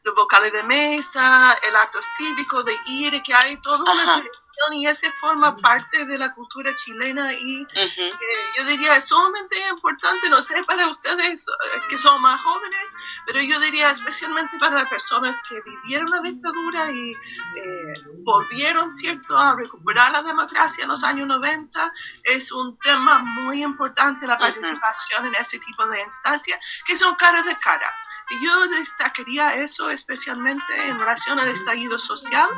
los 0.03 0.15
vocales 0.15 0.51
de 0.51 0.63
mesa, 0.63 1.53
el 1.53 1.75
acto 1.75 1.99
cívico 2.01 2.63
de 2.63 2.73
ir, 2.87 3.21
que 3.23 3.33
hay 3.33 3.57
toda 3.61 3.83
una 3.83 4.23
y 4.71 4.87
ese 4.87 5.11
forma 5.11 5.55
parte 5.55 6.05
de 6.05 6.17
la 6.17 6.33
cultura 6.33 6.73
chilena 6.75 7.33
y 7.33 7.65
eh, 7.73 8.13
yo 8.57 8.65
diría 8.65 8.95
es 8.95 9.05
sumamente 9.05 9.55
importante, 9.69 10.29
no 10.29 10.41
sé 10.41 10.63
para 10.63 10.87
ustedes 10.87 11.47
eh, 11.47 11.81
que 11.89 11.97
son 11.97 12.21
más 12.21 12.41
jóvenes, 12.41 12.93
pero 13.25 13.41
yo 13.41 13.59
diría 13.59 13.89
especialmente 13.91 14.57
para 14.57 14.77
las 14.77 14.89
personas 14.89 15.41
que 15.47 15.59
vivieron 15.61 16.09
la 16.09 16.21
dictadura 16.21 16.91
y 16.91 17.11
eh, 17.11 17.93
volvieron, 18.23 18.91
¿cierto?, 18.91 19.37
a 19.37 19.55
recuperar 19.55 20.11
la 20.11 20.23
democracia 20.23 20.83
en 20.83 20.89
los 20.89 21.03
años 21.03 21.27
90, 21.27 21.93
es 22.23 22.51
un 22.51 22.77
tema 22.77 23.19
muy 23.19 23.63
importante 23.63 24.25
la 24.27 24.37
participación 24.37 25.25
en 25.25 25.35
ese 25.35 25.59
tipo 25.59 25.85
de 25.87 26.01
instancias 26.01 26.59
que 26.85 26.95
son 26.95 27.15
cara 27.15 27.41
de 27.41 27.55
cara. 27.57 27.91
Y 28.29 28.45
yo 28.45 28.67
destacaría 28.67 29.55
eso 29.55 29.89
especialmente 29.89 30.63
en 30.87 30.97
relación 30.97 31.39
al 31.39 31.49
estallido 31.49 31.99
social 31.99 32.49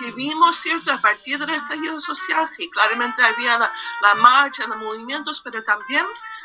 que 0.00 0.12
vimos, 0.12 0.56
¿cierto?, 0.56 0.92
a 0.92 0.98
partir 0.98 1.38
de 1.38 1.43
el 1.44 1.56
estallido 1.56 2.00
social, 2.00 2.46
sí, 2.46 2.70
claramente 2.70 3.22
había 3.22 3.58
la, 3.58 3.72
la 4.02 4.14
marcha, 4.14 4.66
los 4.66 4.78
movimientos, 4.78 5.40
pero 5.40 5.62
también 5.62 6.04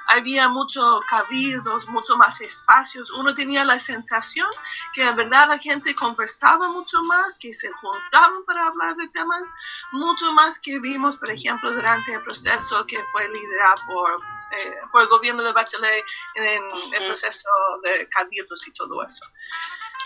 había 0.10 0.50
muchos 0.50 1.06
cabildos, 1.06 1.88
mucho 1.88 2.18
más 2.18 2.42
espacios. 2.42 3.12
Uno 3.12 3.34
tenía 3.36 3.64
la 3.64 3.78
sensación 3.78 4.50
que 4.92 5.04
en 5.04 5.16
verdad 5.16 5.48
la 5.48 5.60
gente 5.60 5.96
conversaba 5.96 6.68
mucho 6.70 7.04
más, 7.04 7.38
que 7.38 7.54
se 7.54 7.72
juntaban 7.72 8.44
para 8.46 8.68
hablar 8.68 8.96
de 8.96 9.08
temas, 9.10 9.48
mucho 9.92 10.32
más 10.34 10.60
que 10.60 10.80
vimos, 10.80 11.18
por 11.18 11.30
ejemplo, 11.30 11.72
durante 11.72 12.14
el 12.14 12.24
proceso 12.24 12.86
que 12.88 12.98
fue 13.12 13.30
liderado 13.30 13.86
por, 13.86 14.20
eh, 14.52 14.76
por 14.92 15.04
el 15.04 15.08
gobierno 15.10 15.44
de 15.44 15.54
Bachelet 15.54 16.04
en, 16.36 16.64
el 16.94 17.08
proceso 17.08 17.48
de 17.84 18.10
cabildos 18.10 18.68
y 18.68 18.72
todo 18.72 19.06
eso. 19.06 19.26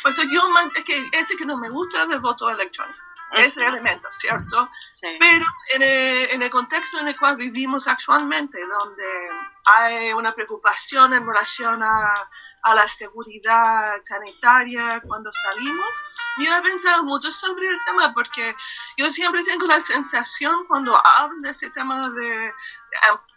Pues 0.01 0.17
yo, 0.29 0.50
que 0.85 1.09
ese 1.13 1.38
que 1.38 1.45
no 1.45 1.57
me 1.57 1.69
gusta 1.69 2.05
del 2.05 2.19
voto 2.19 2.50
electrónico 2.50 3.12
ese 3.36 3.66
elemento, 3.66 4.08
¿cierto? 4.12 4.70
Pero 5.20 5.46
en 5.75 5.84
el, 5.84 6.32
en 6.32 6.44
el, 6.44 6.50
contexto 6.50 7.00
en 7.00 7.08
el 7.08 7.18
cual 7.18 7.36
vivimos 7.36 7.88
actualmente, 7.88 8.60
donde 8.68 9.06
hay 9.66 10.13
una 10.13 10.34
preocupación 10.34 11.13
en 11.13 11.25
relación 11.25 11.82
a, 11.84 12.30
a 12.63 12.74
la 12.74 12.88
seguridad 12.88 14.00
sanitaria 14.00 15.01
cuando 15.05 15.29
salimos, 15.32 16.03
yo 16.38 16.55
he 16.55 16.62
pensado 16.62 17.03
mucho 17.03 17.29
sobre 17.29 17.67
el 17.67 17.77
tema 17.86 18.13
porque 18.13 18.55
yo 18.98 19.12
siempre 19.12 19.43
tengo 19.43 19.67
la 19.67 19.82
sensación 19.82 20.65
cuando 20.65 20.96
hablo 21.05 21.41
de 21.41 21.50
ese 21.50 21.70
tema 21.70 22.10
de, 22.10 22.53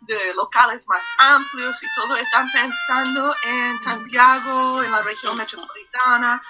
de, 0.02 0.34
locales 0.34 0.86
más 0.88 1.04
amplios 1.18 1.82
y 1.82 1.86
todo, 1.94 2.16
están 2.16 2.50
pensando 2.52 3.34
en 3.42 3.78
Santiago, 3.80 4.82
en 4.82 4.92
la 4.92 5.02
región 5.02 5.36
metropolitana, 5.36 6.40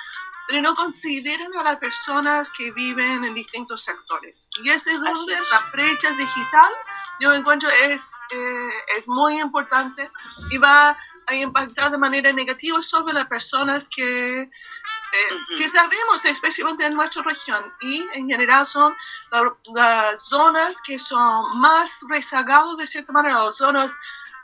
pero 0.46 0.62
no 0.62 0.74
consideran 0.74 1.56
a 1.56 1.62
las 1.62 1.78
personas 1.78 2.52
que 2.52 2.70
viven 2.72 3.24
en 3.24 3.34
distintos 3.34 3.82
sectores. 3.82 4.48
Y 4.62 4.68
ese 4.68 4.92
es 4.92 5.00
donde 5.00 5.34
la 5.34 5.70
brecha 5.72 6.10
digital, 6.10 6.72
yo 7.20 7.32
encuentro, 7.32 7.68
es, 7.70 8.12
eh, 8.30 8.70
es 8.96 9.08
muy 9.08 9.40
importante 9.40 10.10
y 10.50 10.58
va 10.58 10.96
a 11.26 11.34
impactar 11.34 11.90
de 11.90 11.98
manera 11.98 12.32
negativa 12.32 12.80
sobre 12.80 13.14
las 13.14 13.26
personas 13.26 13.88
que, 13.88 14.42
eh, 14.42 14.48
que 15.56 15.68
sabemos, 15.68 16.24
especialmente 16.24 16.84
en 16.86 16.94
nuestra 16.94 17.22
región, 17.22 17.72
y 17.80 18.06
en 18.14 18.28
general 18.28 18.64
son 18.64 18.94
las 19.74 20.28
zonas 20.28 20.80
que 20.82 20.98
son 20.98 21.58
más 21.58 22.04
rezagadas 22.08 22.76
de 22.76 22.86
cierta 22.86 23.12
manera, 23.12 23.44
las 23.44 23.56
zonas 23.56 23.96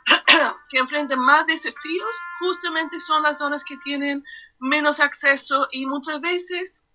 que 0.69 0.79
enfrentan 0.79 1.19
más 1.19 1.45
desafíos, 1.45 2.17
justamente 2.39 2.99
son 2.99 3.23
las 3.23 3.37
zonas 3.37 3.63
que 3.63 3.77
tienen 3.77 4.23
menos 4.59 4.99
acceso 4.99 5.67
y 5.71 5.85
muchas 5.85 6.19
veces 6.21 6.85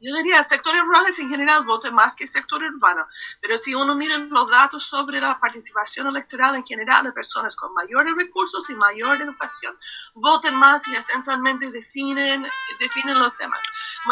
yo 0.00 0.16
diría, 0.16 0.42
sectores 0.42 0.80
rurales 0.82 1.18
en 1.18 1.28
general 1.28 1.64
votan 1.64 1.94
más 1.94 2.16
que 2.16 2.24
el 2.24 2.28
sector 2.28 2.62
urbano, 2.62 3.06
pero 3.40 3.58
si 3.58 3.74
uno 3.74 3.94
mira 3.94 4.16
los 4.16 4.50
datos 4.50 4.82
sobre 4.82 5.20
la 5.20 5.38
participación 5.38 6.06
electoral 6.06 6.54
en 6.54 6.64
general 6.64 7.04
de 7.04 7.12
personas 7.12 7.54
con 7.54 7.74
mayores 7.74 8.14
recursos 8.16 8.68
y 8.70 8.76
mayor 8.76 9.20
educación, 9.20 9.78
votan 10.14 10.56
más 10.56 10.88
y 10.88 10.96
esencialmente 10.96 11.70
definen, 11.70 12.46
definen 12.78 13.18
los 13.18 13.36
temas. 13.36 13.60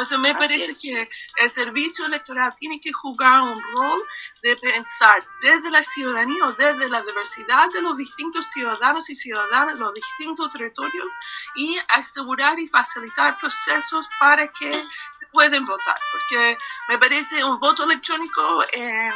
Eso 0.01 0.19
me 0.19 0.35
parece 0.35 0.73
que 0.81 1.11
el 1.37 1.51
servicio 1.51 2.05
electoral 2.05 2.53
tiene 2.55 2.81
que 2.81 2.93
jugar 2.93 3.41
un 3.41 3.63
rol 3.75 4.03
de 4.43 4.57
pensar 4.57 5.27
desde 5.41 5.71
la 5.71 5.83
ciudadanía 5.83 6.45
o 6.45 6.53
desde 6.53 6.91
la 6.91 7.03
diversidad 7.03 7.71
de 7.73 7.81
los 7.81 7.97
distintos 7.97 8.47
ciudadanos 8.47 9.09
y 9.09 9.15
ciudadanas, 9.15 9.79
los 9.79 9.95
distintos 9.95 10.51
territorios 10.51 11.13
y 11.57 11.79
asegurar 11.89 12.59
y 12.59 12.69
facilitar 12.69 13.39
procesos 13.39 14.09
para 14.21 14.49
que 14.49 14.85
pueden 15.33 15.65
votar, 15.65 15.99
porque 16.13 16.59
me 16.89 16.99
parece 16.99 17.45
un 17.45 17.59
voto 17.59 17.85
electrónico 17.85 18.65
en, 18.73 19.13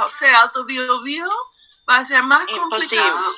o 0.00 0.08
sea, 0.08 0.42
Alto 0.42 0.64
Bio 0.64 1.02
Bio 1.02 1.30
va 1.88 1.98
a 1.98 2.04
ser 2.04 2.22
más 2.22 2.46
complicado 2.46 3.34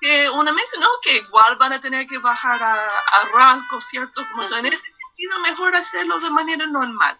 que, 0.00 0.28
una 0.30 0.52
mesa, 0.52 0.78
¿no? 0.80 0.88
Que 1.02 1.16
igual 1.16 1.56
van 1.56 1.72
a 1.72 1.80
tener 1.80 2.06
que 2.06 2.18
bajar 2.18 2.62
a, 2.62 2.74
a 2.74 3.24
Ranco, 3.32 3.80
¿cierto? 3.80 4.22
Como 4.30 4.42
En 4.42 4.66
ese 4.66 4.90
sentido, 4.90 5.40
mejor 5.40 5.74
hacerlo 5.74 6.20
de 6.20 6.28
manera 6.28 6.66
normal. 6.66 7.18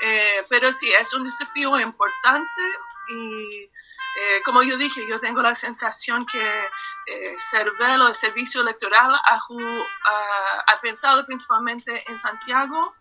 Eh, 0.00 0.44
pero 0.48 0.72
sí, 0.72 0.90
es 1.00 1.12
un 1.12 1.24
desafío 1.24 1.78
importante 1.78 2.62
y 3.08 3.70
eh, 4.20 4.42
como 4.44 4.62
yo 4.62 4.76
dije, 4.76 5.06
yo 5.08 5.20
tengo 5.20 5.42
la 5.42 5.54
sensación 5.54 6.26
que 6.26 6.40
eh, 7.06 7.36
Cervelo, 7.38 8.08
el 8.08 8.14
servicio 8.14 8.62
electoral, 8.62 9.14
ha, 9.14 9.40
ha, 10.66 10.80
pensado 10.80 11.24
principalmente 11.24 12.02
en 12.10 12.18
Santiago 12.18 12.96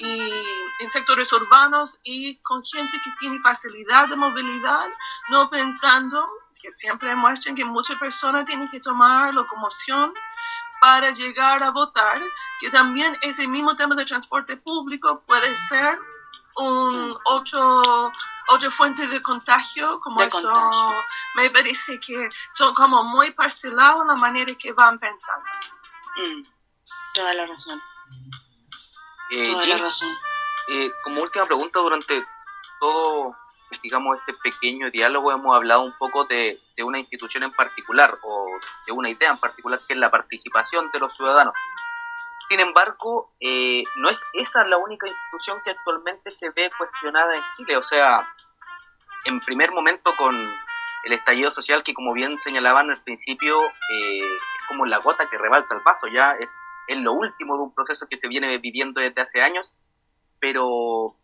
y 0.00 0.32
en 0.80 0.90
sectores 0.90 1.32
urbanos 1.32 2.00
y 2.02 2.38
con 2.38 2.64
gente 2.64 3.00
que 3.04 3.10
tiene 3.18 3.38
facilidad 3.40 4.08
de 4.08 4.16
movilidad, 4.16 4.88
no 5.28 5.50
pensando 5.50 6.26
que 6.60 6.70
siempre 6.70 7.14
muestran 7.14 7.54
que 7.54 7.64
muchas 7.64 7.98
personas 7.98 8.44
tienen 8.44 8.68
que 8.68 8.80
tomar 8.80 9.34
locomoción 9.34 10.12
para 10.80 11.10
llegar 11.10 11.62
a 11.62 11.70
votar, 11.70 12.20
que 12.58 12.70
también 12.70 13.16
ese 13.20 13.46
mismo 13.46 13.76
tema 13.76 13.94
de 13.94 14.04
transporte 14.04 14.56
público 14.56 15.22
puede 15.26 15.54
ser 15.54 15.98
un 16.56 17.16
otro, 17.26 18.10
otra 18.48 18.70
fuente 18.70 19.06
de 19.06 19.22
contagio, 19.22 20.00
como 20.00 20.22
eso 20.22 20.52
me 21.36 21.50
parece 21.50 22.00
que 22.00 22.28
son 22.50 22.74
como 22.74 23.04
muy 23.04 23.30
parcelados 23.32 24.06
la 24.06 24.16
manera 24.16 24.54
que 24.54 24.72
van 24.72 24.98
pensando. 24.98 25.44
Mm, 26.16 26.42
toda 27.14 27.34
la 27.34 27.46
razón. 27.46 27.80
Eh, 29.30 29.50
toda 29.50 29.62
Jill, 29.62 29.76
la 29.76 29.84
razón. 29.84 30.08
eh, 30.68 30.90
como 31.02 31.22
última 31.22 31.46
pregunta, 31.46 31.78
durante 31.80 32.22
todo, 32.80 33.34
digamos, 33.82 34.18
este 34.18 34.32
pequeño 34.42 34.90
diálogo 34.90 35.32
hemos 35.32 35.56
hablado 35.56 35.82
un 35.82 35.92
poco 35.98 36.24
de, 36.24 36.58
de 36.76 36.82
una 36.82 36.98
institución 36.98 37.42
en 37.44 37.52
particular 37.52 38.16
o 38.22 38.42
de 38.86 38.92
una 38.92 39.10
idea 39.10 39.30
en 39.30 39.38
particular 39.38 39.78
que 39.86 39.94
es 39.94 39.98
la 39.98 40.10
participación 40.10 40.90
de 40.92 40.98
los 40.98 41.14
ciudadanos. 41.14 41.54
Sin 42.48 42.58
embargo, 42.58 43.30
eh, 43.38 43.84
no 43.96 44.10
es 44.10 44.24
esa 44.32 44.64
la 44.64 44.76
única 44.76 45.06
institución 45.06 45.60
que 45.62 45.70
actualmente 45.70 46.32
se 46.32 46.50
ve 46.50 46.68
cuestionada 46.76 47.36
en 47.36 47.42
Chile. 47.56 47.76
O 47.76 47.82
sea, 47.82 48.28
en 49.24 49.38
primer 49.38 49.70
momento 49.70 50.16
con 50.16 50.34
el 51.04 51.12
estallido 51.12 51.52
social, 51.52 51.84
que 51.84 51.94
como 51.94 52.12
bien 52.12 52.40
señalaban 52.40 52.90
al 52.90 53.00
principio, 53.04 53.56
eh, 53.64 54.18
es 54.18 54.66
como 54.66 54.84
la 54.84 54.98
gota 54.98 55.30
que 55.30 55.38
rebalsa 55.38 55.76
el 55.76 55.82
paso, 55.82 56.08
ya 56.08 56.32
es, 56.40 56.48
es 56.88 56.98
lo 56.98 57.12
último 57.12 57.56
de 57.56 57.62
un 57.62 57.74
proceso 57.74 58.06
que 58.08 58.18
se 58.18 58.28
viene 58.28 58.58
viviendo 58.58 59.00
desde 59.00 59.20
hace 59.20 59.40
años, 59.42 59.74
pero 60.40 61.16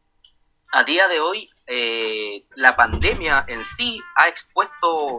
a 0.73 0.85
día 0.85 1.09
de 1.09 1.21
hoy 1.21 1.51
eh, 1.67 2.45
la 2.55 2.77
pandemia 2.77 3.45
en 3.49 3.65
sí 3.65 4.01
ha 4.17 4.29
expuesto 4.29 5.19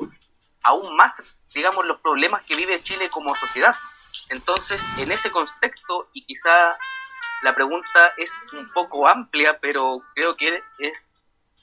aún 0.64 0.96
más, 0.96 1.14
digamos, 1.54 1.86
los 1.86 2.00
problemas 2.02 2.44
que 2.44 2.56
vive 2.56 2.82
Chile 2.84 3.10
como 3.10 3.36
sociedad. 3.36 3.76
Entonces, 4.30 4.86
en 4.98 5.12
ese 5.12 5.32
contexto, 5.32 6.10
y 6.14 6.26
quizá 6.26 6.78
la 7.44 7.54
pregunta 7.54 8.14
es 8.18 8.42
un 8.54 8.72
poco 8.74 9.08
amplia, 9.08 9.60
pero 9.60 10.02
creo 10.16 10.36
que 10.36 10.64
es, 10.80 11.14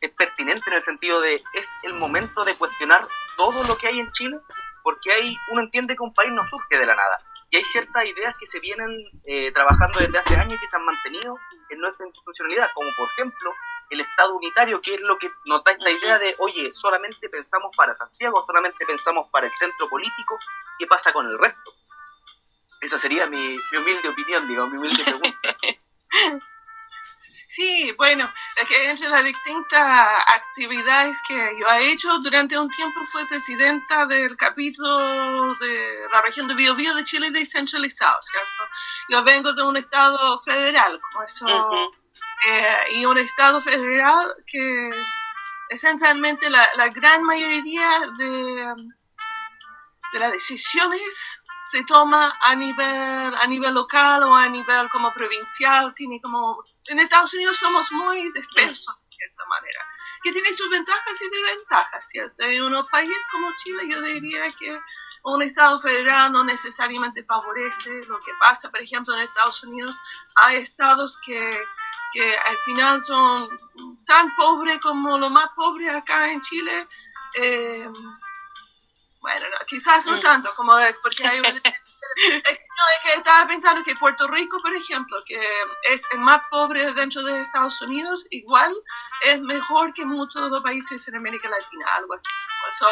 es 0.01 0.11
pertinente 0.13 0.65
en 0.69 0.75
el 0.75 0.83
sentido 0.83 1.21
de, 1.21 1.43
¿es 1.55 1.69
el 1.83 1.95
momento 1.95 2.45
de 2.45 2.55
cuestionar 2.55 3.07
todo 3.37 3.65
lo 3.65 3.77
que 3.77 3.89
hay 3.89 3.99
en 3.99 4.11
Chile? 4.13 4.39
Porque 4.83 5.13
hay, 5.13 5.37
uno 5.51 5.63
entiende 5.63 5.97
que 5.97 6.03
un 6.03 6.15
país 6.15 6.33
no 6.33 6.47
surge 6.47 6.79
de 6.79 6.87
la 6.87 6.95
nada. 6.95 7.19
Y 7.55 7.57
hay 7.57 7.65
ciertas 7.65 8.05
ideas 8.05 8.35
que 8.37 8.49
se 8.49 8.59
vienen 8.59 8.91
eh, 9.25 9.53
trabajando 9.53 10.01
desde 10.01 10.19
hace 10.19 10.35
años 10.35 10.57
y 10.57 10.59
que 10.59 10.67
se 10.67 10.77
han 10.77 10.85
mantenido 10.85 11.39
en 11.71 11.79
nuestra 11.79 12.05
institucionalidad, 12.05 12.67
como 12.75 12.91
por 12.97 13.09
ejemplo 13.11 13.49
el 13.91 14.01
Estado 14.01 14.35
unitario, 14.35 14.81
que 14.81 14.97
es 14.97 15.01
lo 15.03 15.17
que 15.19 15.31
nos 15.47 15.63
da 15.63 15.71
esta 15.71 15.89
idea 15.89 16.19
de, 16.19 16.35
oye, 16.39 16.73
solamente 16.73 17.29
pensamos 17.29 17.71
para 17.77 17.95
Santiago, 17.95 18.43
solamente 18.45 18.85
pensamos 18.85 19.29
para 19.31 19.47
el 19.47 19.53
centro 19.55 19.89
político, 19.89 20.37
¿qué 20.81 20.87
pasa 20.89 21.13
con 21.13 21.29
el 21.29 21.39
resto? 21.39 21.71
Esa 22.81 22.99
sería 22.99 23.29
mi, 23.29 23.57
mi 23.71 23.79
humilde 23.79 24.09
opinión, 24.09 24.49
digo, 24.49 24.67
mi 24.67 24.77
humilde 24.77 25.05
pregunta. 25.05 25.57
Sí, 27.55 27.95
bueno, 27.97 28.29
es 28.57 28.67
que 28.67 28.91
entre 28.91 29.09
las 29.09 29.23
distintas 29.23 30.25
actividades 30.27 31.23
que 31.29 31.35
yo 31.61 31.71
he 31.71 31.93
hecho 31.93 32.19
durante 32.19 32.59
un 32.59 32.69
tiempo 32.69 32.99
fui 33.05 33.25
presidenta 33.27 34.07
del 34.07 34.37
capítulo 34.37 35.55
de 35.61 36.09
la 36.13 36.21
región 36.23 36.49
de 36.49 36.57
Biobío 36.57 36.97
de 36.97 37.05
Chile 37.05 37.31
descentralizado, 37.31 38.19
¿cierto? 38.23 38.75
Yo 39.09 39.23
vengo 39.23 39.53
de 39.53 39.63
un 39.63 39.77
estado 39.77 40.37
federal, 40.39 41.01
como 41.01 41.25
eso, 41.25 41.47
eh, 42.49 42.77
y 42.97 43.05
un 43.05 43.19
estado 43.19 43.61
federal 43.61 44.35
que 44.49 44.91
esencialmente 45.69 46.51
la, 46.51 46.69
la 46.75 46.89
gran 46.89 47.23
mayoría 47.23 47.89
de, 48.19 48.75
de 50.13 50.19
las 50.19 50.33
decisiones 50.33 51.44
se 51.65 51.85
toma 51.85 52.33
a 52.43 52.55
nivel, 52.55 53.35
a 53.35 53.47
nivel 53.47 53.73
local 53.75 54.23
o 54.25 54.35
a 54.35 54.49
nivel 54.49 54.89
como 54.91 55.13
provincial, 55.13 55.95
tiene 55.95 56.21
como... 56.21 56.63
En 56.87 57.01
Estados 57.01 57.33
Unidos 57.33 57.57
somos 57.57 57.91
muy 57.93 58.31
dispersos, 58.33 58.95
de 59.09 59.17
cierta 59.17 59.45
manera, 59.47 59.81
que 60.23 60.33
tiene 60.33 60.53
sus 60.53 60.69
ventajas 60.69 61.23
y 61.23 61.31
desventajas, 61.31 62.07
¿cierto? 62.07 62.45
En 62.45 62.63
un 62.63 62.87
país 62.87 63.27
como 63.33 63.49
Chile 63.57 63.89
yo 63.89 64.03
diría 64.03 64.53
que 64.53 64.79
un 65.25 65.43
Estado 65.43 65.81
federal 65.81 66.31
no 66.33 66.45
necesariamente 66.45 67.25
favorece 67.25 68.03
lo 68.09 68.21
que 68.21 68.33
pasa, 68.39 68.71
por 68.71 68.83
ejemplo, 68.83 69.15
en 69.15 69.23
Estados 69.23 69.63
Unidos 69.65 69.99
hay 70.37 70.57
estados 70.57 71.19
que, 71.25 71.59
que 72.13 72.37
al 72.37 72.59
final 72.59 73.01
son 73.01 73.49
tan 74.05 74.37
pobres 74.37 74.79
como 74.81 75.17
lo 75.17 75.31
más 75.31 75.49
pobre 75.57 75.89
acá 75.89 76.31
en 76.31 76.43
Chile. 76.43 76.87
eh, 77.41 77.89
bueno, 79.25 79.47
no, 79.49 79.67
quizás 79.67 80.05
no 80.05 80.17
Mm. 80.19 80.21
tanto, 80.21 80.55
como 80.55 80.77
de- 80.77 80.93
porque 81.03 81.27
hay 81.27 81.39
un- 81.39 81.45
no, 82.77 82.85
es 82.97 83.03
que 83.03 83.15
estaba 83.17 83.47
pensando 83.47 83.83
que 83.83 83.97
Puerto 83.97 84.27
Rico, 84.29 84.61
por 84.61 84.75
ejemplo, 84.77 85.17
que 85.25 85.41
es 85.85 86.07
el 86.13 86.19
más 86.21 86.43
pobre 86.51 86.93
dentro 86.93 87.23
de 87.23 87.41
Estados 87.41 87.81
Unidos, 87.81 88.27
igual 88.31 88.75
es 89.23 89.41
mejor 89.41 89.95
que 89.95 90.05
muchos 90.05 90.43
de 90.43 90.51
los 90.51 90.63
países 90.63 91.09
en 91.09 91.17
América 91.17 91.49
Latina, 91.49 91.87
algo 91.97 92.13
así. 92.15 92.27
So, 92.79 92.87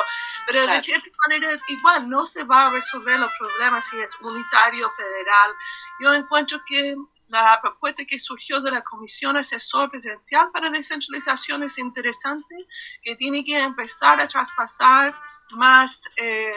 pero 0.46 0.60
de 0.62 0.66
Claro. 0.66 0.80
cierta 0.80 1.08
manera, 1.28 1.58
igual 1.68 2.08
no 2.08 2.24
se 2.24 2.44
va 2.44 2.66
a 2.68 2.70
resolver 2.70 3.18
los 3.20 3.30
problemas 3.38 3.86
si 3.88 4.00
es 4.00 4.16
unitario, 4.20 4.88
federal. 4.90 5.54
Yo 6.00 6.14
encuentro 6.14 6.60
que 6.66 6.94
la 7.40 7.58
propuesta 7.62 8.04
que 8.04 8.18
surgió 8.18 8.60
de 8.60 8.70
la 8.70 8.82
Comisión 8.82 9.36
Asesor 9.38 9.90
Presidencial 9.90 10.50
para 10.52 10.68
Descentralización 10.68 11.62
es 11.62 11.78
interesante, 11.78 12.54
que 13.02 13.16
tiene 13.16 13.42
que 13.42 13.58
empezar 13.58 14.20
a 14.20 14.28
traspasar 14.28 15.18
más, 15.52 16.04
eh, 16.16 16.50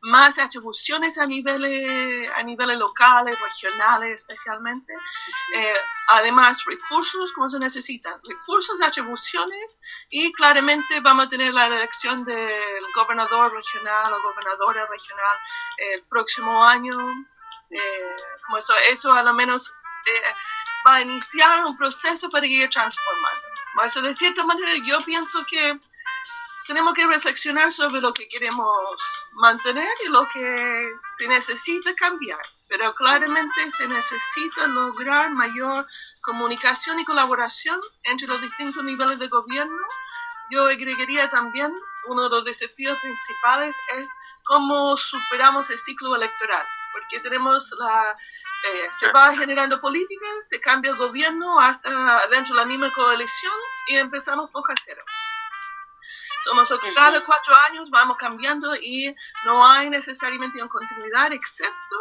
más 0.00 0.38
atribuciones 0.38 1.18
a 1.18 1.26
niveles, 1.26 2.30
a 2.34 2.42
niveles 2.42 2.78
locales, 2.78 3.38
regionales 3.38 4.22
especialmente. 4.22 4.94
Eh, 5.54 5.74
además, 6.08 6.64
recursos, 6.64 7.32
como 7.32 7.48
se 7.50 7.58
necesitan, 7.58 8.18
recursos, 8.24 8.80
atribuciones 8.80 9.80
y 10.08 10.32
claramente 10.32 11.00
vamos 11.00 11.26
a 11.26 11.28
tener 11.28 11.52
la 11.52 11.66
elección 11.66 12.24
del 12.24 12.84
gobernador 12.94 13.52
regional 13.52 14.12
o 14.14 14.22
gobernadora 14.22 14.86
regional 14.86 15.36
el 15.92 16.02
próximo 16.04 16.64
año. 16.64 16.96
Eh, 17.68 18.16
como 18.46 18.58
eso, 18.58 18.72
eso 18.90 19.12
a 19.12 19.22
lo 19.22 19.34
menos 19.34 19.74
eh, 20.06 20.34
va 20.86 20.96
a 20.96 21.00
iniciar 21.02 21.64
un 21.64 21.76
proceso 21.76 22.30
para 22.30 22.46
ir 22.46 22.68
transformando. 22.70 23.42
Eso 23.84 24.00
de 24.00 24.14
cierta 24.14 24.44
manera 24.44 24.72
yo 24.84 25.00
pienso 25.02 25.44
que 25.46 25.78
tenemos 26.66 26.94
que 26.94 27.06
reflexionar 27.06 27.70
sobre 27.70 28.00
lo 28.00 28.12
que 28.12 28.26
queremos 28.28 28.68
mantener 29.34 29.88
y 30.04 30.08
lo 30.08 30.26
que 30.28 30.90
se 31.16 31.28
necesita 31.28 31.94
cambiar. 31.94 32.40
Pero 32.68 32.94
claramente 32.94 33.70
se 33.70 33.86
necesita 33.86 34.66
lograr 34.66 35.30
mayor 35.30 35.86
comunicación 36.22 36.98
y 36.98 37.04
colaboración 37.04 37.80
entre 38.04 38.26
los 38.26 38.40
distintos 38.40 38.82
niveles 38.82 39.18
de 39.18 39.28
gobierno. 39.28 39.86
Yo 40.50 40.66
agregaría 40.66 41.30
también 41.30 41.72
uno 42.08 42.24
de 42.24 42.30
los 42.30 42.44
desafíos 42.44 42.98
principales 43.00 43.76
es 43.98 44.10
cómo 44.44 44.96
superamos 44.96 45.70
el 45.70 45.78
ciclo 45.78 46.14
electoral, 46.16 46.66
porque 46.92 47.20
tenemos 47.20 47.72
la, 47.78 48.16
eh, 48.74 48.88
se 48.90 49.10
va 49.12 49.36
generando 49.36 49.80
políticas, 49.80 50.48
se 50.48 50.60
cambia 50.60 50.90
el 50.90 50.96
gobierno 50.96 51.60
hasta 51.60 52.26
dentro 52.28 52.54
de 52.54 52.60
la 52.60 52.66
misma 52.66 52.92
coalición 52.92 53.54
y 53.88 53.96
empezamos 53.96 54.50
foja 54.50 54.74
cero. 54.84 55.02
Somos 56.44 56.72
cada 56.94 57.24
cuatro 57.24 57.56
años 57.68 57.90
vamos 57.90 58.16
cambiando 58.16 58.74
y 58.76 59.14
no 59.44 59.66
hay 59.66 59.90
necesariamente 59.90 60.62
una 60.62 60.70
continuidad 60.70 61.32
excepto 61.32 61.96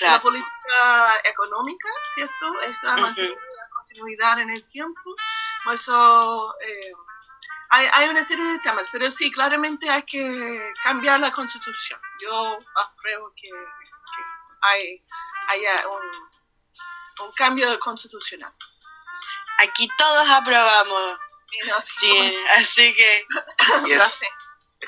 la 0.00 0.18
política 0.20 1.20
económica, 1.24 1.88
¿cierto? 2.14 2.60
Esa 2.62 2.96
mantiene 2.96 3.30
la 3.30 3.68
continuidad 3.74 4.38
en 4.38 4.50
el 4.50 4.64
tiempo. 4.64 5.14
Eso 5.70 6.56
eh, 6.60 6.92
hay, 7.68 7.86
hay 7.92 8.08
una 8.08 8.24
serie 8.24 8.44
de 8.46 8.58
temas, 8.60 8.88
pero 8.90 9.10
sí, 9.10 9.30
claramente 9.30 9.90
hay 9.90 10.02
que 10.04 10.72
cambiar 10.82 11.20
la 11.20 11.30
constitución. 11.30 12.00
Yo 12.20 12.56
creo 13.02 13.32
que, 13.36 13.50
que 13.50 14.22
hay, 14.62 15.04
haya 15.48 15.88
un, 15.88 17.26
un 17.26 17.32
cambio 17.32 17.78
constitucional. 17.80 18.52
Aquí 19.58 19.88
todos 19.98 20.28
aprobamos, 20.30 21.18
Y 21.50 21.68
no 21.68 21.80
sé 21.80 21.90
sí, 21.96 22.36
así 22.56 22.94
que 22.94 23.26
Sí. 23.86 23.98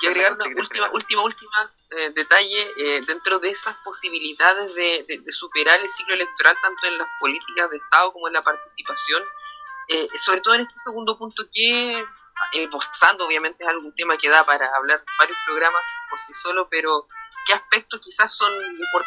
Quiero 0.01 0.13
agregar 0.15 0.33
una 0.33 0.45
Sí, 0.45 0.51
sí, 0.55 0.59
última, 0.61 0.87
sí. 0.87 0.93
última, 0.95 1.23
última 1.23 1.71
eh, 1.91 2.11
detalle 2.15 2.73
eh, 2.79 3.01
dentro 3.07 3.39
de 3.41 3.51
esas 3.51 3.77
posibilidades 3.85 4.75
de, 4.75 5.05
de- 5.07 5.19
de 5.19 5.33
superar 5.33 5.79
el 5.81 5.89
ciclo 5.89 6.15
electoral 6.15 6.57
tanto 6.63 6.87
en 6.87 6.97
las 6.97 7.09
políticas 7.21 7.69
de 7.69 7.77
Estado 7.77 8.11
como 8.15 8.27
en 8.27 8.33
la 8.33 8.41
participación, 8.43 9.23
eh, 9.89 10.09
sobre 10.17 10.41
todo 10.41 10.55
en 10.55 10.63
este 10.63 10.79
segundo 10.79 11.19
punto 11.19 11.45
que, 11.53 12.03
esbozando 12.55 13.27
obviamente 13.27 13.65
es 13.65 13.69
algún 13.69 13.95
tema 13.95 14.17
que 14.17 14.31
da 14.31 14.43
para 14.45 14.67
hablar 14.77 15.05
varios 15.19 15.37
programas 15.45 15.83
por 16.09 16.19
sí 16.19 16.33
solo, 16.33 16.69
pero 16.71 17.07
qué 17.47 17.53
aspectos 17.53 18.01
quizás 18.01 18.37
son 18.37 18.53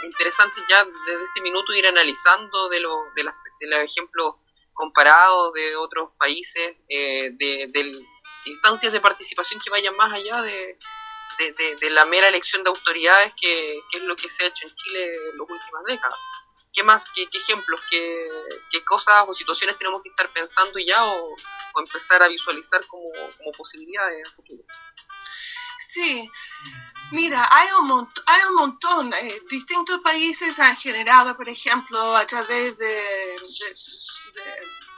interesantes 0.03 0.63
ya 0.69 0.83
desde 0.83 1.25
este 1.25 1.41
minuto 1.41 1.73
ir 1.73 1.87
analizando 1.87 2.69
de, 2.69 2.79
lo, 2.79 3.03
de, 3.15 3.23
de 3.59 3.67
los 3.67 3.79
ejemplos 3.79 4.35
comparados 4.75 5.53
de 5.53 5.75
otros 5.77 6.09
países, 6.19 6.75
eh, 6.89 7.31
de, 7.31 8.05
instancias 8.45 8.91
de 8.93 9.01
participación 9.01 9.59
que 9.59 9.71
vayan 9.71 9.95
más 9.95 10.13
allá 10.13 10.41
de, 10.43 10.77
de, 11.39 11.89
la 11.89 12.05
mera 12.05 12.27
elección 12.27 12.63
de 12.63 12.69
autoridades 12.69 13.33
que, 13.41 13.79
es 13.91 14.01
lo 14.03 14.15
que 14.15 14.29
se 14.29 14.43
ha 14.43 14.47
hecho 14.47 14.67
en 14.67 14.75
Chile 14.75 15.05
en 15.05 15.37
las 15.37 15.49
últimas 15.49 15.83
décadas. 15.85 16.19
¿Qué 16.71 16.83
más? 16.83 17.09
¿Qué, 17.11 17.27
ejemplos? 17.31 17.81
¿Qué, 17.89 18.27
¿Qué 18.69 18.83
cosas 18.83 19.23
o 19.27 19.33
situaciones 19.33 19.77
tenemos 19.77 20.03
que 20.03 20.09
estar 20.09 20.31
pensando 20.33 20.77
ya 20.77 21.03
o, 21.05 21.33
o 21.73 21.79
empezar 21.79 22.21
a 22.21 22.27
visualizar 22.27 22.85
como, 22.85 23.09
como 23.37 23.51
posibilidades 23.53 24.15
en 24.15 24.25
el 24.25 24.31
futuro? 24.31 24.63
Sí, 25.79 26.31
mira, 27.11 27.47
hay 27.51 27.67
un, 27.79 27.87
montón, 27.87 28.23
hay 28.27 28.41
un 28.49 28.55
montón. 28.55 29.13
Eh, 29.13 29.41
distintos 29.49 29.99
países 30.01 30.59
han 30.59 30.75
generado, 30.75 31.35
por 31.35 31.47
ejemplo, 31.49 32.15
a 32.15 32.25
través 32.25 32.77
de, 32.77 33.01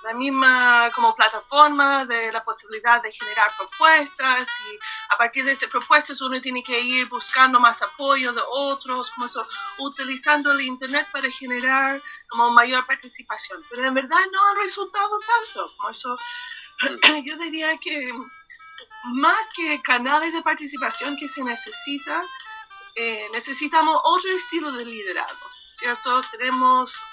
la 0.04 0.14
misma 0.14 0.90
como 0.94 1.16
plataforma 1.16 2.06
de 2.06 2.32
la 2.32 2.44
posibilidad 2.44 3.02
de 3.02 3.12
generar 3.12 3.52
propuestas 3.58 4.48
y 4.48 4.80
a 5.14 5.18
partir 5.18 5.44
de 5.44 5.52
esas 5.52 5.70
propuestas 5.70 6.22
uno 6.22 6.40
tiene 6.40 6.64
que 6.64 6.80
ir 6.80 7.08
buscando 7.10 7.60
más 7.60 7.82
apoyo 7.82 8.32
de 8.32 8.42
otros, 8.48 9.12
como 9.12 9.26
eso, 9.26 9.44
utilizando 9.80 10.52
el 10.52 10.62
Internet 10.62 11.08
para 11.12 11.30
generar 11.30 12.02
como 12.30 12.52
mayor 12.52 12.86
participación. 12.86 13.62
Pero 13.70 13.88
en 13.88 13.94
verdad 13.94 14.18
no 14.32 14.40
ha 14.48 14.62
resultado 14.62 15.18
tanto, 15.20 15.76
como 15.76 15.90
eso, 15.90 16.18
yo 17.26 17.38
diría 17.38 17.78
que 17.78 18.14
más 19.14 19.50
que 19.56 19.82
canales 19.82 20.34
de 20.34 20.42
participación 20.42 21.16
que 21.18 21.28
se 21.28 21.44
necesita, 21.44 22.24
eh, 22.96 23.28
necesitamos 23.32 24.00
otro 24.04 24.32
estilo 24.32 24.72
de 24.72 24.86
liderazgo, 24.86 25.48
¿cierto? 25.74 26.22
Tenemos 26.32 27.04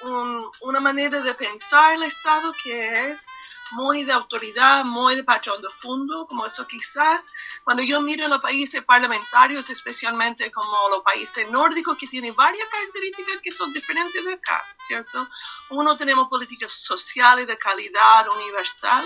una 0.63 0.81
manera 0.81 1.21
de 1.21 1.35
pensar 1.35 1.95
el 1.95 2.05
Estado 2.05 2.55
que 2.63 3.11
es 3.11 3.27
muy 3.73 4.05
de 4.05 4.13
autoridad, 4.13 4.85
muy 4.85 5.17
de 5.17 5.25
patrón 5.25 5.61
de 5.63 5.69
fondo, 5.69 6.27
como 6.27 6.47
eso 6.47 6.67
quizás 6.67 7.33
cuando 7.65 7.83
yo 7.83 8.01
miro 8.01 8.29
los 8.29 8.41
países 8.41 8.85
parlamentarios, 8.85 9.71
especialmente 9.71 10.51
como 10.51 10.89
los 10.91 11.03
países 11.03 11.49
nórdicos, 11.51 11.97
que 11.97 12.07
tienen 12.07 12.35
varias 12.35 12.67
características 12.69 13.39
que 13.43 13.53
son 13.53 13.73
diferentes 13.73 14.25
de 14.25 14.35
acá, 14.35 14.63
¿cierto? 14.85 15.29
Uno, 15.71 15.97
tenemos 15.97 16.29
políticas 16.29 16.73
sociales 16.73 17.47
de 17.47 17.59
calidad 17.59 18.29
universal, 18.29 19.05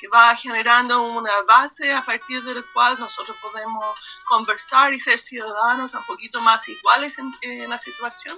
que 0.00 0.08
va 0.08 0.34
generando 0.34 1.00
una 1.02 1.42
base 1.42 1.92
a 1.92 2.02
partir 2.02 2.42
de 2.42 2.54
la 2.54 2.62
cual 2.72 2.98
nosotros 2.98 3.36
podemos 3.40 4.00
conversar 4.24 4.92
y 4.92 4.98
ser 4.98 5.16
ciudadanos 5.16 5.94
un 5.94 6.04
poquito 6.06 6.40
más 6.40 6.68
iguales 6.68 7.18
en, 7.18 7.70
la 7.70 7.78
situación. 7.78 8.36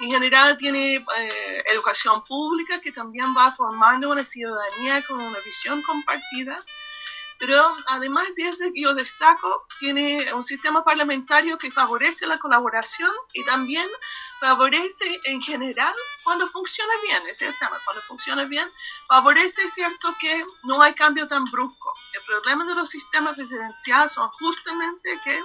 En 0.00 0.10
general 0.10 0.56
tiene 0.56 0.94
eh, 0.96 1.64
educación 1.74 2.24
pública 2.24 2.80
que 2.80 2.92
también 2.92 3.34
va 3.36 3.50
formando 3.50 4.10
una 4.10 4.24
ciudadanía 4.24 5.01
con 5.04 5.20
una 5.20 5.40
visión 5.40 5.82
compartida 5.82 6.62
pero 7.42 7.76
además 7.88 8.36
de 8.36 8.44
eso, 8.44 8.66
yo 8.72 8.94
destaco, 8.94 9.66
tiene 9.80 10.32
un 10.32 10.44
sistema 10.44 10.84
parlamentario 10.84 11.58
que 11.58 11.72
favorece 11.72 12.24
la 12.24 12.38
colaboración 12.38 13.10
y 13.32 13.44
también 13.44 13.90
favorece 14.38 15.20
en 15.24 15.42
general 15.42 15.92
cuando 16.22 16.46
funciona 16.46 16.92
bien, 17.02 17.20
ese 17.22 17.46
es 17.46 17.50
el 17.50 17.58
tema, 17.58 17.80
cuando 17.84 18.00
funciona 18.02 18.44
bien, 18.44 18.70
favorece, 19.08 19.68
cierto, 19.68 20.14
que 20.20 20.46
no 20.62 20.82
hay 20.82 20.94
cambio 20.94 21.26
tan 21.26 21.44
brusco. 21.46 21.92
El 22.12 22.22
problema 22.26 22.64
de 22.64 22.76
los 22.76 22.88
sistemas 22.88 23.34
presidenciales 23.34 24.12
son 24.12 24.30
justamente 24.30 25.20
que 25.24 25.42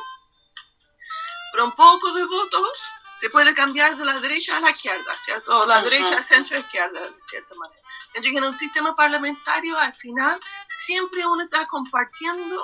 por 1.51 1.61
un 1.61 1.71
poco 1.71 2.13
de 2.13 2.25
votos 2.25 2.91
se 3.15 3.31
puede 3.31 3.55
cambiar 3.55 3.97
de 3.97 4.05
la 4.05 4.19
derecha 4.19 4.57
a 4.57 4.59
la 4.59 4.69
izquierda, 4.69 5.15
¿cierto? 5.15 5.61
O 5.61 5.65
la 5.65 5.81
derecha 5.81 6.19
a 6.19 6.21
centro-izquierda, 6.21 7.09
de 7.09 7.19
cierta 7.19 7.55
manera. 7.55 7.86
Entonces, 8.17 8.41
en 8.41 8.47
un 8.47 8.55
sistema 8.55 8.95
parlamentario, 8.95 9.77
al 9.77 9.93
final, 9.93 10.39
siempre 10.65 11.25
uno 11.25 11.43
está 11.43 11.67
compartiendo 11.67 12.63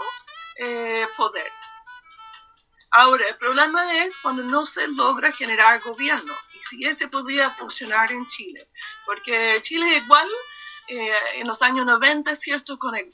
eh, 0.58 1.08
poder. 1.16 1.52
Ahora, 2.90 3.28
el 3.28 3.38
problema 3.38 4.04
es 4.04 4.18
cuando 4.18 4.42
no 4.44 4.66
se 4.66 4.88
logra 4.88 5.32
generar 5.32 5.80
gobierno. 5.82 6.34
Y 6.56 6.64
si 6.64 6.86
ese 6.86 7.08
podía 7.08 7.52
funcionar 7.52 8.12
en 8.12 8.26
Chile. 8.26 8.68
Porque 9.06 9.60
Chile 9.62 9.98
igual, 9.98 10.28
eh, 10.88 11.16
en 11.36 11.48
los 11.48 11.62
años 11.62 11.86
90, 11.86 12.34
¿cierto? 12.36 12.80
Con, 12.80 12.96
eh, 12.96 13.12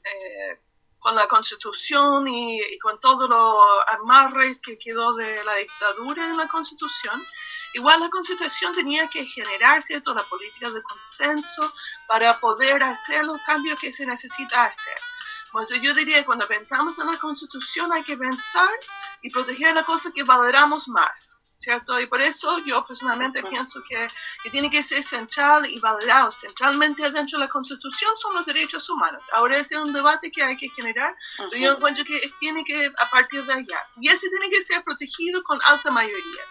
con 0.97 1.15
la 1.15 1.27
constitución 1.27 2.25
y, 2.29 2.61
y, 2.61 2.79
con 2.79 3.01
todos 3.01 3.29
los 3.29 3.55
amarres 3.99 4.61
que 4.61 4.77
quedó 4.77 5.13
de 5.13 5.43
la 5.43 5.55
dictadura 5.55 6.25
en 6.25 6.37
la 6.37 6.47
constitución, 6.47 7.21
igual 7.73 7.99
la 7.99 8.09
constitución 8.09 8.73
tenía 8.73 9.07
que 9.07 9.25
generar 9.25 9.81
¿cierto? 9.81 10.13
la 10.13 10.23
política 10.23 10.69
de 10.69 10.81
consenso 10.83 11.73
para 12.07 12.39
poder 12.39 12.83
hacer 12.83 13.25
los 13.25 13.37
cambios 13.45 13.79
que 13.79 13.91
se 13.91 14.05
necesita 14.05 14.65
hacer. 14.65 14.97
Pues 15.51 15.69
yo 15.81 15.93
diría 15.93 16.17
que 16.17 16.25
cuando 16.25 16.47
pensamos 16.47 16.99
en 16.99 17.07
la 17.07 17.17
constitución 17.17 17.91
hay 17.91 18.03
que 18.03 18.17
pensar 18.17 18.69
y 19.21 19.29
proteger 19.29 19.73
la 19.73 19.83
cosa 19.83 20.11
que 20.11 20.23
valoramos 20.23 20.87
más. 20.87 21.39
¿cierto? 21.59 21.99
Y 21.99 22.07
por 22.07 22.21
eso 22.21 22.59
yo 22.65 22.85
personalmente 22.85 23.43
pienso 23.43 23.83
que, 23.87 24.07
que, 24.43 24.49
tiene 24.49 24.71
que 24.71 24.81
ser 24.81 25.03
central 25.03 25.65
y 25.65 25.77
validado 25.79 26.31
centralmente 26.31 27.11
dentro 27.11 27.37
de 27.37 27.45
la 27.45 27.51
Constitución 27.51 28.11
son 28.15 28.33
los 28.33 28.45
derechos 28.45 28.89
humanos. 28.89 29.27
Ahora 29.33 29.57
ese 29.57 29.75
es 29.75 29.81
un 29.81 29.91
debate 29.91 30.31
que 30.31 30.41
hay 30.41 30.55
que 30.55 30.69
generar, 30.69 31.13
pero 31.37 31.57
yo 31.57 31.73
encuentro 31.73 32.05
que 32.05 32.31
tiene 32.39 32.63
que 32.63 32.85
a 32.97 33.09
partir 33.09 33.43
de 33.45 33.53
allá. 33.53 33.87
Y 33.99 34.09
ese 34.09 34.29
tiene 34.29 34.49
que 34.49 34.61
ser 34.61 34.81
protegido 34.85 35.43
con 35.43 35.59
alta 35.67 35.91
mayoría. 35.91 36.45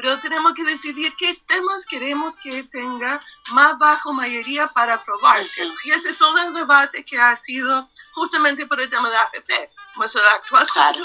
Pero 0.00 0.18
tenemos 0.20 0.54
que 0.54 0.64
decidir 0.64 1.14
qué 1.16 1.34
temas 1.46 1.84
queremos 1.86 2.36
que 2.36 2.62
tenga 2.64 3.20
más 3.50 3.78
bajo 3.78 4.12
mayoría 4.12 4.66
para 4.68 4.94
aprobarse. 4.94 5.62
Y 5.84 5.90
ese 5.90 6.10
es 6.10 6.18
todo 6.18 6.38
el 6.38 6.54
debate 6.54 7.04
que 7.04 7.20
ha 7.20 7.36
sido 7.36 7.86
justamente 8.12 8.66
por 8.66 8.80
el 8.80 8.88
tema 8.88 9.10
de 9.10 9.16
AFP. 9.16 9.68
La 9.96 10.32
actual 10.32 10.66
claro 10.68 11.02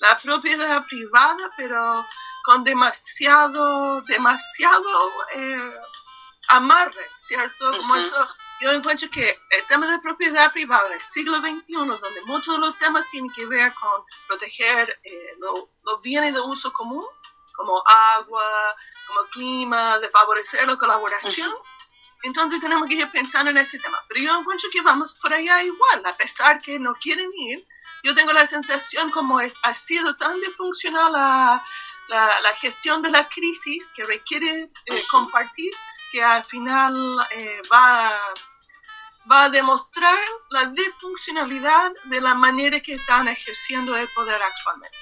la 0.00 0.16
propiedad 0.16 0.84
privada, 0.86 1.50
pero 1.56 2.06
con 2.44 2.64
demasiado, 2.64 4.00
demasiado 4.02 5.12
eh, 5.34 5.72
amarre, 6.48 7.10
¿cierto? 7.18 7.70
Como 7.72 7.96
eso, 7.96 8.28
yo 8.60 8.72
encuentro 8.72 9.08
que 9.10 9.28
el 9.50 9.66
tema 9.66 9.90
de 9.90 9.98
propiedad 10.00 10.52
privada 10.52 10.86
en 10.88 10.94
el 10.94 11.00
siglo 11.00 11.40
XXI, 11.40 11.74
donde 11.74 12.22
muchos 12.26 12.54
de 12.54 12.60
los 12.60 12.76
temas 12.78 13.06
tienen 13.06 13.30
que 13.32 13.46
ver 13.46 13.72
con 13.74 14.04
proteger 14.26 15.00
eh, 15.04 15.36
los 15.40 16.02
bienes 16.02 16.34
de 16.34 16.40
uso 16.40 16.72
común, 16.72 17.04
como 17.54 17.82
agua, 18.16 18.76
como 19.06 19.20
clima, 19.30 19.98
de 19.98 20.08
favorecer 20.10 20.66
la 20.66 20.76
colaboración, 20.76 21.52
entonces 22.22 22.60
tenemos 22.60 22.88
que 22.88 22.94
ir 22.94 23.10
pensando 23.10 23.50
en 23.50 23.58
ese 23.58 23.78
tema. 23.78 24.02
Pero 24.08 24.20
yo 24.20 24.38
encuentro 24.38 24.68
que 24.72 24.82
vamos 24.82 25.14
por 25.20 25.32
allá 25.32 25.62
igual, 25.62 26.06
a 26.06 26.16
pesar 26.16 26.60
que 26.60 26.78
no 26.78 26.94
quieren 26.94 27.30
ir, 27.34 27.66
yo 28.04 28.14
tengo 28.14 28.32
la 28.32 28.46
sensación 28.46 29.10
como 29.10 29.38
ha 29.38 29.74
sido 29.74 30.16
tan 30.16 30.40
disfuncional 30.40 31.12
la, 31.12 31.62
la, 32.08 32.56
gestión 32.56 33.02
de 33.02 33.10
la 33.10 33.28
crisis 33.28 33.90
que 33.94 34.04
requiere 34.04 34.70
eh, 34.86 35.02
compartir 35.10 35.72
que 36.12 36.22
al 36.22 36.44
final 36.44 36.94
eh, 37.30 37.60
va, 37.72 38.18
va 39.30 39.44
a 39.44 39.50
demostrar 39.50 40.18
la 40.50 40.66
disfuncionalidad 40.66 41.92
de 42.04 42.20
la 42.20 42.34
manera 42.34 42.80
que 42.80 42.94
están 42.94 43.28
ejerciendo 43.28 43.96
el 43.96 44.08
poder 44.14 44.40
actualmente. 44.42 44.96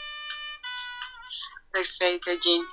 Perfecto, 1.70 2.32
Jean. 2.40 2.66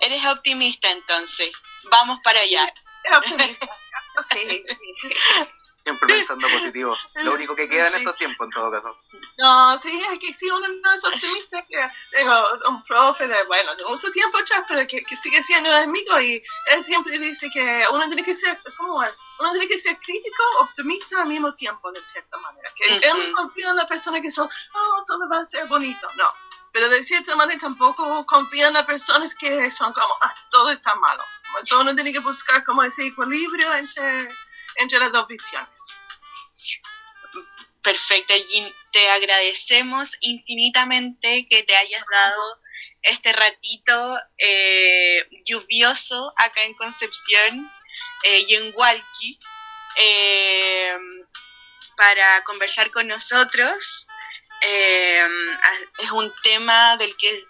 Eres 0.00 0.24
optimista 0.26 0.90
entonces. 0.90 1.50
Vamos 1.90 2.18
para 2.22 2.40
allá. 2.40 2.72
Optimista, 3.16 3.68
sí, 4.22 4.64
sí. 4.68 5.52
Siempre 5.86 6.08
pensando 6.08 6.48
positivo. 6.48 6.96
Lo 7.22 7.34
único 7.34 7.54
que 7.54 7.68
queda 7.68 7.86
en 7.86 7.94
estos 7.94 8.16
tiempos, 8.16 8.46
en 8.46 8.50
todo 8.50 8.72
caso. 8.72 8.98
No, 9.38 9.78
sí, 9.78 10.02
es 10.12 10.18
que 10.18 10.32
si 10.32 10.50
uno 10.50 10.66
no 10.82 10.92
es 10.92 11.04
optimista, 11.04 11.62
que 11.62 11.76
tengo 12.10 12.44
un 12.70 12.82
profe 12.82 13.28
de, 13.28 13.44
bueno, 13.44 13.72
de 13.76 13.84
mucho 13.84 14.10
tiempo 14.10 14.36
atrás, 14.36 14.64
pero 14.66 14.84
que, 14.88 15.04
que 15.04 15.14
sigue 15.14 15.40
siendo 15.40 15.72
amigo 15.72 16.20
y 16.20 16.42
él 16.72 16.82
siempre 16.82 17.16
dice 17.20 17.48
que 17.52 17.84
uno 17.92 18.04
tiene 18.08 18.24
que 18.24 18.34
ser, 18.34 18.58
¿cómo 18.76 19.00
es? 19.04 19.14
Uno 19.38 19.52
tiene 19.52 19.68
que 19.68 19.78
ser 19.78 19.96
crítico, 19.98 20.42
optimista 20.62 21.22
al 21.22 21.28
mismo 21.28 21.54
tiempo, 21.54 21.92
de 21.92 22.02
cierta 22.02 22.36
manera. 22.38 22.68
Que 22.74 22.92
él 22.92 23.30
no 23.30 23.42
confía 23.42 23.70
en 23.70 23.76
las 23.76 23.86
personas 23.86 24.22
que 24.22 24.30
son, 24.32 24.48
oh, 24.74 25.04
todo 25.06 25.28
va 25.28 25.38
a 25.38 25.46
ser 25.46 25.68
bonito. 25.68 26.08
No. 26.16 26.32
Pero 26.72 26.88
de 26.88 27.04
cierta 27.04 27.36
manera 27.36 27.60
tampoco 27.60 28.26
confía 28.26 28.66
en 28.66 28.74
las 28.74 28.86
personas 28.86 29.36
que 29.36 29.70
son 29.70 29.92
como, 29.92 30.14
ah, 30.20 30.34
todo 30.50 30.70
está 30.70 30.96
malo. 30.96 31.22
Entonces 31.46 31.78
uno 31.80 31.94
tiene 31.94 32.12
que 32.12 32.18
buscar 32.18 32.64
como 32.64 32.82
ese 32.82 33.06
equilibrio 33.06 33.72
entre 33.72 34.28
entre 34.78 34.98
las 34.98 35.12
dos 35.12 35.26
visiones. 35.28 35.80
Perfecto, 37.82 38.34
Jean. 38.34 38.72
Te 38.90 39.08
agradecemos 39.10 40.16
infinitamente 40.20 41.46
que 41.48 41.62
te 41.62 41.76
hayas 41.76 42.04
dado 42.12 42.60
este 43.02 43.32
ratito 43.32 44.16
eh, 44.38 45.28
lluvioso 45.44 46.32
acá 46.36 46.64
en 46.64 46.74
Concepción 46.74 47.70
eh, 48.24 48.44
y 48.48 48.54
en 48.54 48.74
Hualqui 48.76 49.38
eh, 49.98 50.96
para 51.96 52.42
conversar 52.44 52.90
con 52.90 53.06
nosotros. 53.06 54.08
es 55.98 56.10
un 56.10 56.34
tema 56.42 56.96
del 56.96 57.16
que 57.16 57.40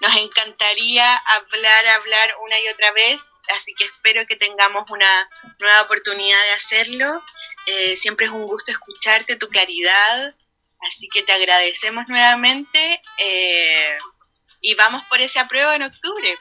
nos 0.00 0.14
encantaría 0.16 1.16
hablar, 1.16 1.86
hablar 1.86 2.36
una 2.44 2.60
y 2.60 2.68
otra 2.68 2.92
vez, 2.92 3.40
así 3.56 3.74
que 3.74 3.84
espero 3.84 4.24
que 4.26 4.36
tengamos 4.36 4.88
una 4.90 5.30
nueva 5.58 5.82
oportunidad 5.82 6.42
de 6.44 6.52
hacerlo. 6.52 7.24
Eh, 7.66 7.96
siempre 7.96 8.26
es 8.26 8.32
un 8.32 8.46
gusto 8.46 8.70
escucharte, 8.70 9.36
tu 9.36 9.48
claridad, 9.48 10.34
así 10.90 11.08
que 11.12 11.22
te 11.22 11.32
agradecemos 11.32 12.04
nuevamente 12.08 13.02
eh, 13.18 13.98
y 14.60 14.74
vamos 14.74 15.02
por 15.06 15.20
ese 15.20 15.40
apruebo 15.40 15.72
en 15.72 15.82
octubre. 15.82 16.38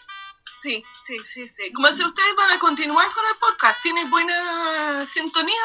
Sí, 0.59 0.83
sí, 1.03 1.19
sí, 1.25 1.47
sí. 1.47 1.73
Como 1.73 1.91
si 1.91 2.03
ustedes 2.03 2.35
van 2.35 2.51
a 2.51 2.59
continuar 2.59 3.11
con 3.11 3.25
el 3.27 3.35
podcast, 3.35 3.81
¿tienen 3.81 4.09
buena 4.09 5.05
sintonía? 5.05 5.61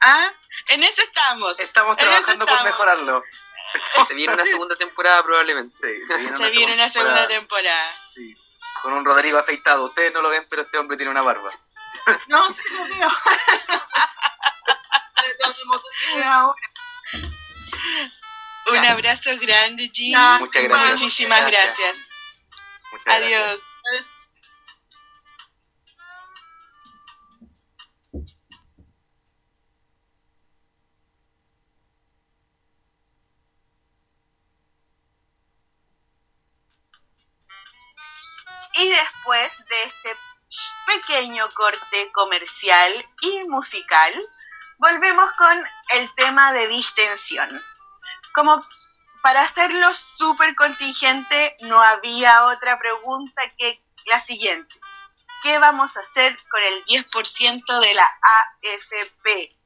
Ah, 0.00 0.32
en 0.68 0.82
eso 0.82 1.02
estamos. 1.02 1.60
Estamos 1.60 1.96
trabajando 1.96 2.44
por 2.44 2.64
mejorarlo. 2.64 3.22
Se 4.08 4.14
viene 4.14 4.34
una 4.34 4.44
segunda 4.44 4.76
temporada 4.76 5.22
probablemente. 5.22 5.96
Sí, 5.96 6.02
Se 6.36 6.50
viene 6.50 6.74
una 6.74 6.90
segunda 6.90 7.26
temporada. 7.28 7.92
Sí, 8.14 8.34
con 8.82 8.92
un 8.92 9.04
Rodrigo 9.04 9.38
afeitado. 9.38 9.84
Ustedes 9.86 10.12
no 10.12 10.22
lo 10.22 10.28
ven, 10.28 10.44
pero 10.48 10.62
este 10.62 10.78
hombre 10.78 10.96
tiene 10.96 11.10
una 11.10 11.22
barba. 11.22 11.50
No, 12.26 12.50
sí, 12.50 12.62
lo 12.72 12.84
veo. 12.84 13.08
Un 18.70 18.84
abrazo 18.86 19.30
grande, 19.40 19.90
Jim. 19.92 20.18
Muchas 20.40 20.62
gracias. 20.64 21.00
Muchísimas 21.00 21.46
Gracias. 21.46 21.78
gracias. 21.78 22.08
Muchas 22.90 23.20
gracias. 23.20 24.21
Y 38.74 38.88
después 38.88 39.58
de 39.68 39.82
este 39.84 40.18
pequeño 40.86 41.48
corte 41.54 42.10
comercial 42.12 42.92
y 43.20 43.44
musical, 43.48 44.12
volvemos 44.78 45.30
con 45.32 45.64
el 45.90 46.14
tema 46.14 46.52
de 46.52 46.68
distensión. 46.68 47.62
Como 48.34 48.64
para 49.22 49.42
hacerlo 49.42 49.94
súper 49.94 50.54
contingente, 50.54 51.56
no 51.60 51.80
había 51.80 52.46
otra 52.46 52.78
pregunta 52.78 53.42
que 53.58 53.82
la 54.06 54.18
siguiente. 54.20 54.74
¿Qué 55.42 55.58
vamos 55.58 55.96
a 55.96 56.00
hacer 56.00 56.36
con 56.50 56.62
el 56.62 56.84
10% 56.84 57.80
de 57.80 57.94
la 57.94 58.18
AFP? 58.22 59.56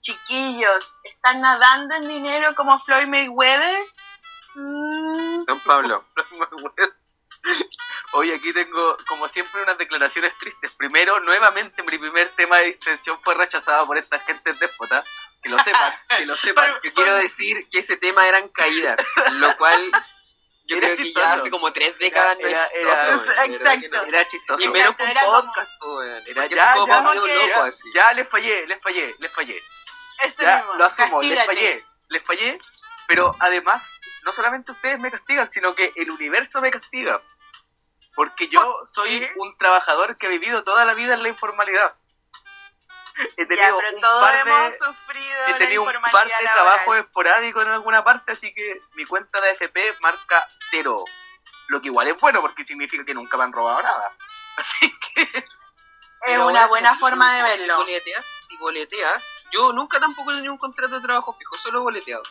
Chiquillos, 0.00 0.98
¿están 1.04 1.40
nadando 1.40 1.94
en 1.96 2.08
dinero 2.08 2.54
como 2.54 2.80
Floyd 2.80 3.06
Mayweather? 3.06 3.80
Mm, 4.54 5.44
Don 5.44 5.60
Pablo. 5.64 6.04
Hoy 8.12 8.32
aquí 8.32 8.52
tengo, 8.52 8.96
como 9.08 9.28
siempre, 9.28 9.62
unas 9.62 9.78
declaraciones 9.78 10.36
tristes. 10.38 10.72
Primero, 10.74 11.20
nuevamente, 11.20 11.82
mi 11.82 11.96
primer 11.98 12.30
tema 12.34 12.58
de 12.58 12.66
distensión 12.66 13.20
fue 13.22 13.34
rechazado 13.34 13.86
por 13.86 13.96
esta 13.98 14.18
gente 14.20 14.52
déspota. 14.52 15.04
Que 15.42 15.50
lo 15.50 15.58
sepan, 15.58 15.92
que 16.18 16.26
lo 16.26 16.36
sepan. 16.36 16.64
Pero- 16.66 16.82
Yo 16.82 16.92
quiero 16.94 17.14
decir 17.14 17.56
que 17.70 17.78
ese 17.78 17.96
tema 17.96 18.26
eran 18.28 18.48
caídas, 18.48 18.98
lo 19.32 19.56
cual 19.56 19.90
yo 20.66 20.76
Era 20.76 20.86
creo 20.88 20.96
que 20.98 21.02
chistoso. 21.04 21.26
ya 21.26 21.32
hace 21.34 21.50
como 21.50 21.72
tres 21.72 21.98
décadas 21.98 22.36
Era- 22.40 22.60
chistoso, 22.60 23.32
era- 23.32 23.44
que 23.46 23.52
Exacto. 23.52 23.88
no. 23.92 24.02
Era 24.08 24.28
chistoso. 24.28 24.64
Y 24.64 24.68
menos 24.68 24.94
como- 24.96 25.42
podcast, 25.42 25.70
po, 25.80 25.96
weón. 25.96 26.22
Era 26.26 26.46
ya, 26.46 26.74
como 26.74 26.86
ya, 26.92 27.14
loco 27.14 27.26
ya, 27.26 27.64
así. 27.64 27.90
ya 27.94 28.12
les 28.12 28.28
fallé, 28.28 28.66
les 28.66 28.82
fallé, 28.82 29.14
les 29.18 29.32
fallé. 29.32 29.62
Eso 30.24 30.42
Ya, 30.42 30.56
mismo, 30.58 30.74
lo 30.74 30.84
asumo, 30.84 31.22
les 31.22 31.44
fallé, 31.46 31.86
les 32.08 32.22
fallé, 32.24 32.60
pero 33.08 33.34
además, 33.40 33.82
no 34.24 34.32
solamente 34.32 34.72
ustedes 34.72 34.98
me 34.98 35.10
castigan, 35.10 35.50
sino 35.50 35.74
que 35.74 35.92
el 35.96 36.10
universo 36.10 36.60
me 36.60 36.70
castiga. 36.70 37.22
Porque 38.14 38.48
yo 38.48 38.80
soy 38.84 39.26
un 39.36 39.56
trabajador 39.56 40.18
que 40.18 40.26
ha 40.26 40.30
vivido 40.30 40.64
toda 40.64 40.84
la 40.84 40.94
vida 40.94 41.14
en 41.14 41.22
la 41.22 41.28
informalidad. 41.28 41.96
He 43.36 43.42
Ya, 43.42 43.48
tenido 43.48 43.76
pero 43.78 43.94
un 43.96 44.00
todos 44.00 44.24
par 44.24 44.44
de, 44.44 44.50
hemos 44.50 44.78
sufrido 44.78 45.46
he 45.46 45.50
la 45.52 45.58
tenido 45.58 45.82
un 45.82 45.88
par 45.92 46.24
de 46.24 46.30
laboral. 46.30 46.52
trabajos 46.52 46.96
esporádicos 46.98 47.66
en 47.66 47.72
alguna 47.72 48.02
parte, 48.04 48.32
así 48.32 48.54
que 48.54 48.80
mi 48.94 49.04
cuenta 49.04 49.40
de 49.40 49.50
AFP 49.50 49.96
marca 50.00 50.48
cero. 50.70 51.04
Lo 51.68 51.80
que 51.80 51.88
igual 51.88 52.08
es 52.08 52.18
bueno 52.18 52.40
porque 52.40 52.64
significa 52.64 53.04
que 53.04 53.14
nunca 53.14 53.36
me 53.36 53.44
han 53.44 53.52
robado 53.52 53.82
nada. 53.82 54.16
Así 54.56 54.92
que 55.14 55.44
Es 56.22 56.38
una 56.38 56.66
buena 56.66 56.92
si- 56.94 57.00
forma 57.00 57.32
de 57.34 57.46
si 57.46 57.58
verlo. 57.58 57.76
boleteas, 57.78 58.24
si 58.40 58.56
boleteas, 58.58 59.24
yo 59.52 59.72
nunca 59.72 60.00
tampoco 60.00 60.32
he 60.32 60.34
tenido 60.34 60.52
un 60.52 60.58
contrato 60.58 60.96
de 60.96 61.00
trabajo 61.00 61.32
fijo, 61.34 61.56
solo 61.56 61.82
boleteado. 61.82 62.22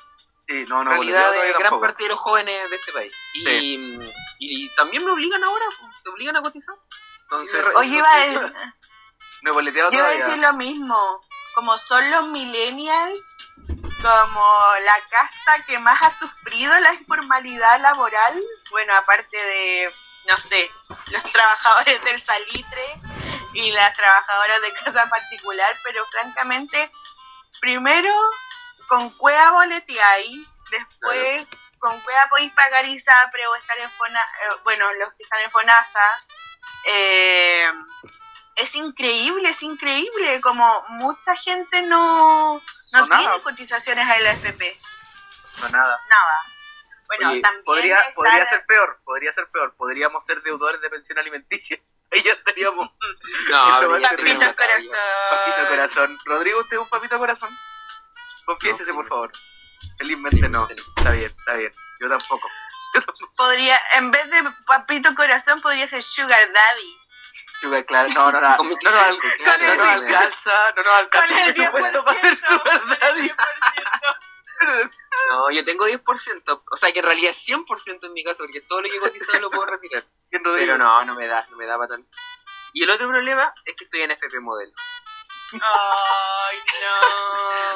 Sí, 0.50 0.66
no, 0.68 0.84
no, 0.84 0.90
realidad 0.92 1.32
de 1.32 1.38
gran 1.50 1.62
tampoco. 1.62 1.82
parte 1.82 2.04
de 2.04 2.10
los 2.10 2.20
jóvenes 2.20 2.70
de 2.70 2.76
este 2.76 2.92
país. 2.92 3.12
Y, 3.36 4.00
y 4.40 4.76
también 4.76 5.06
me 5.06 5.12
obligan 5.12 5.44
ahora, 5.44 5.66
te 6.04 6.10
obligan 6.10 6.36
a 6.38 6.42
cotizar. 6.42 6.76
Entonces, 7.24 7.66
Oye, 7.76 7.98
iba 7.98 8.12
a, 8.12 8.18
decir, 8.18 8.54
no 9.44 9.52
he 9.52 9.54
boleteado 9.54 9.92
yo 9.92 10.00
iba 10.00 10.08
a 10.08 10.12
todavía. 10.12 10.26
decir 10.28 10.44
lo 10.44 10.54
mismo. 10.54 11.22
Como 11.54 11.78
son 11.78 12.10
los 12.12 12.28
millennials, 12.30 13.38
como 14.02 14.42
la 14.86 14.96
casta 15.10 15.66
que 15.68 15.78
más 15.80 16.02
ha 16.02 16.10
sufrido 16.12 16.80
la 16.80 16.94
informalidad 16.94 17.82
laboral, 17.82 18.42
bueno, 18.72 18.94
aparte 18.96 19.38
de, 19.38 19.94
no 20.30 20.38
sé, 20.38 20.72
los 21.12 21.24
trabajadores 21.32 22.02
del 22.06 22.22
salitre 22.22 22.98
y 23.54 23.72
las 23.72 23.94
trabajadoras 23.94 24.62
de 24.62 24.74
casa 24.74 25.10
particular, 25.10 25.76
pero 25.84 26.06
francamente, 26.12 26.90
primero 27.60 28.14
con 28.90 29.10
cueva 29.12 29.52
boleteáis, 29.52 30.46
después 30.72 31.48
con 31.80 32.02
cueva 32.02 32.28
podéis 32.30 32.52
pagar 32.54 32.86
ISAPRE 32.86 33.48
o 33.48 33.56
estar 33.56 33.78
en 33.80 33.92
FONA, 33.94 34.20
eh, 34.20 34.60
bueno, 34.66 34.86
los 34.96 35.14
que 35.14 35.24
están 35.24 35.40
en 35.42 35.50
FONASA, 35.52 36.26
eh, 36.88 37.72
es 38.58 38.76
increíble, 38.76 39.50
es 39.50 39.64
increíble, 39.64 40.42
como 40.42 40.84
mucha 40.90 41.34
gente 41.38 41.84
no, 41.84 42.56
no 42.56 42.62
No, 43.00 43.08
tiene 43.08 43.24
nada. 43.24 43.40
cotizaciones 43.40 44.10
a 44.10 44.20
la 44.20 44.32
FP, 44.32 44.78
No, 45.62 45.70
nada. 45.70 45.98
nada. 46.10 46.44
Bueno, 47.08 47.30
Oye, 47.32 47.42
también 47.42 47.64
Podría, 47.66 47.98
podría 48.14 48.50
ser 48.50 48.66
peor, 48.68 49.00
podría 49.04 49.34
ser 49.34 49.48
peor. 49.50 49.74
Podríamos 49.76 50.24
ser 50.28 50.44
deudores 50.44 50.80
de 50.80 50.92
pensión 50.92 51.18
alimenticia. 51.18 51.80
Ahí 52.12 52.22
ya 52.22 52.34
estaríamos. 52.34 52.88
No, 53.50 53.64
Papito 53.90 54.16
tenemos 54.16 54.46
Papito 54.46 54.56
corazón. 54.56 55.68
corazón. 55.70 56.18
Rodrigo, 56.26 56.60
¿usted 56.60 56.76
es 56.76 56.82
un 56.84 56.90
papito 56.90 57.18
corazón? 57.18 57.58
Confiésese, 58.50 58.94
por 58.96 59.08
favor. 59.08 59.32
Felizmente 60.00 60.50
no. 60.50 60.68
Está 60.68 61.12
bien, 61.12 61.26
está 61.26 61.54
bien. 61.54 61.72
Yo 62.00 62.10
tampoco. 62.10 62.48
Yo 62.96 63.02
tampoco. 63.04 63.32
Podría, 63.38 63.80
en 63.94 64.10
vez 64.10 64.28
de 64.32 64.44
papito 64.66 65.14
corazón, 65.14 65.62
podría 65.62 65.88
ser 65.88 66.02
sugar 66.02 66.40
daddy. 66.52 66.98
Sugar, 67.62 67.86
claro. 67.86 68.10
No, 68.16 68.32
no, 68.32 68.42
no. 68.42 68.58
No, 68.58 69.76
nos 69.76 69.88
alcanza, 69.88 70.72
no 70.76 70.84
nos 70.84 70.96
alcanza 70.96 71.44
el 71.44 71.50
el 71.50 71.56
10%. 71.56 71.56
presupuesto 71.56 72.04
para 72.04 72.18
hacer 72.18 72.40
sugar 72.42 73.00
daddy. 73.00 73.30
10%. 73.30 74.90
No, 75.30 75.52
yo 75.52 75.64
tengo 75.64 75.86
10%, 75.86 76.62
o 76.72 76.76
sea 76.76 76.92
que 76.92 77.00
en 77.00 77.06
realidad 77.06 77.32
es 77.32 77.48
100% 77.48 78.08
en 78.08 78.14
mi 78.14 78.24
caso, 78.24 78.44
porque 78.44 78.62
todo 78.62 78.82
lo 78.82 78.90
que 78.90 78.98
he 78.98 79.00
cotizado 79.00 79.40
lo 79.42 79.52
puedo 79.52 79.68
retirar. 79.68 80.04
Pero 80.32 80.78
no, 80.78 81.06
no 81.06 81.16
me 81.16 81.28
da, 81.28 81.46
no 81.52 81.56
me 81.56 81.68
da 81.68 81.78
para 81.78 81.90
tanto. 81.90 82.10
Y 82.74 82.84
el 82.84 82.90
otro 82.90 83.08
problema 83.08 83.54
es 83.66 83.76
que 83.76 83.84
estoy 83.84 84.02
en 84.02 84.12
FP 84.12 84.40
Modelo. 84.40 84.74
Ay, 85.54 86.58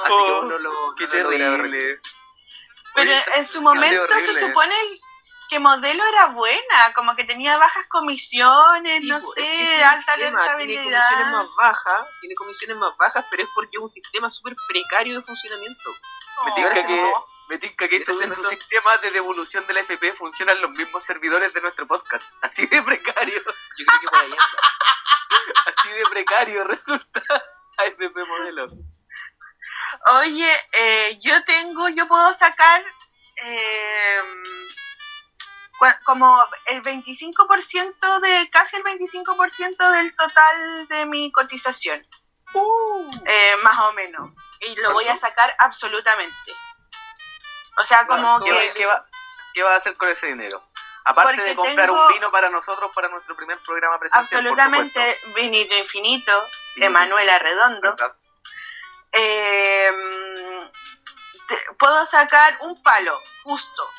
Así 0.03 0.09
no. 0.09 0.25
que 0.25 0.31
Oh, 0.31 0.39
uno 0.41 0.57
lo. 0.59 0.95
Qué 0.95 1.07
no 1.07 1.13
lo 1.13 1.23
logra 1.23 1.38
terrible. 1.57 2.01
Pero 2.95 3.12
Oye, 3.12 3.23
en 3.38 3.45
su 3.45 3.62
momento 3.62 4.13
se 4.19 4.39
supone 4.39 4.75
que 5.49 5.59
modelo 5.59 6.03
era 6.05 6.27
buena, 6.27 6.93
como 6.95 7.15
que 7.15 7.23
tenía 7.23 7.57
bajas 7.57 7.86
comisiones, 7.89 9.01
Sí, 9.01 9.07
no 9.07 9.19
sé, 9.21 9.83
alta 9.83 10.15
tema, 10.15 10.41
Tiene 10.43 10.47
rentabilidad. 10.75 10.99
comisiones 11.01 11.27
más 11.31 11.47
bajas, 11.57 12.07
tiene 12.21 12.36
comisiones 12.36 12.77
más 12.77 12.97
bajas, 12.97 13.25
pero 13.31 13.43
es 13.43 13.49
porque 13.55 13.77
es 13.77 13.81
un 13.81 13.89
sistema 13.89 14.29
súper 14.29 14.53
precario 14.67 15.17
de 15.19 15.23
funcionamiento. 15.25 15.89
Me 16.45 16.51
Oh. 16.51 16.55
tinca 16.55 16.73
que, 16.88 17.13
me 17.49 17.57
tinca 17.59 17.88
que 17.88 17.95
Ese 17.97 18.05
su, 18.33 18.43
sistema 18.49 18.97
de 18.97 19.12
devolución 19.12 19.65
de 19.67 19.73
la 19.73 19.79
FP 19.81 20.13
funcionan 20.13 20.59
los 20.62 20.71
mismos 20.71 21.03
servidores 21.03 21.53
de 21.53 21.62
nuestro 21.62 21.86
podcast. 21.88 22.23
Así 22.41 22.65
de 22.67 22.81
precario. 22.81 23.36
Yo 23.77 23.86
creo 23.86 23.99
que 24.01 24.07
por 24.07 24.21
ahí 24.21 24.31
anda. 24.31 25.75
Así 25.77 25.89
de 25.89 26.03
precario 26.05 26.63
resulta 26.63 27.21
AFP 27.77 28.25
modelo. 28.27 28.67
Oye, 30.21 30.51
eh, 30.73 31.17
yo 31.19 31.43
tengo, 31.45 31.88
yo 31.89 32.07
puedo 32.07 32.33
sacar 32.33 32.83
eh, 33.45 34.19
como 36.05 36.36
el 36.67 36.81
25% 36.83 38.19
de, 38.21 38.49
casi 38.51 38.75
el 38.77 38.83
25% 38.83 39.91
del 39.91 40.15
total 40.15 40.88
de 40.89 41.05
mi 41.05 41.31
cotización. 41.31 42.05
Eh, 43.25 43.55
más 43.63 43.79
o 43.79 43.93
menos. 43.93 44.31
Y 44.62 44.75
lo 44.81 44.91
voy 44.93 45.05
a 45.07 45.15
sacar 45.15 45.53
absolutamente. 45.59 46.53
O 47.77 47.83
sea, 47.83 48.05
como 48.07 48.39
¿Qué, 48.41 48.51
va- 48.51 48.59
que... 48.59 48.73
qué 48.73 48.86
va, 48.86 49.07
qué 49.53 49.63
va 49.63 49.73
a 49.73 49.77
hacer 49.77 49.97
con 49.97 50.07
ese 50.09 50.27
dinero? 50.27 50.63
Aparte 51.05 51.35
Porque 51.35 51.49
de 51.49 51.55
comprar 51.55 51.89
tengo- 51.89 52.07
un 52.07 52.13
vino 52.13 52.31
para 52.31 52.49
nosotros, 52.49 52.91
para 52.95 53.09
nuestro 53.09 53.35
primer 53.35 53.59
programa 53.61 53.99
presencial. 53.99 54.39
Absolutamente, 54.41 55.21
vinito 55.35 55.75
infinito, 55.77 56.31
Vinito 56.75 56.87
Emanuela 56.87 57.39
Redondo. 57.39 57.95
Eh, 59.11 59.91
te- 61.47 61.73
puedo 61.77 62.05
sacar 62.05 62.57
un 62.61 62.81
palo, 62.81 63.19
justo. 63.43 63.89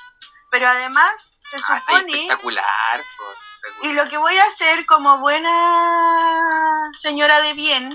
Pero 0.50 0.68
además, 0.68 1.38
se 1.44 1.56
Ah, 1.56 1.80
supone, 1.80 2.12
espectacular, 2.12 3.00
espectacular. 3.00 3.82
y 3.82 3.92
lo 3.94 4.08
que 4.08 4.16
voy 4.18 4.36
a 4.38 4.44
hacer 4.44 4.86
como 4.86 5.18
buena 5.18 6.90
señora 6.92 7.40
de 7.40 7.54
bien, 7.54 7.90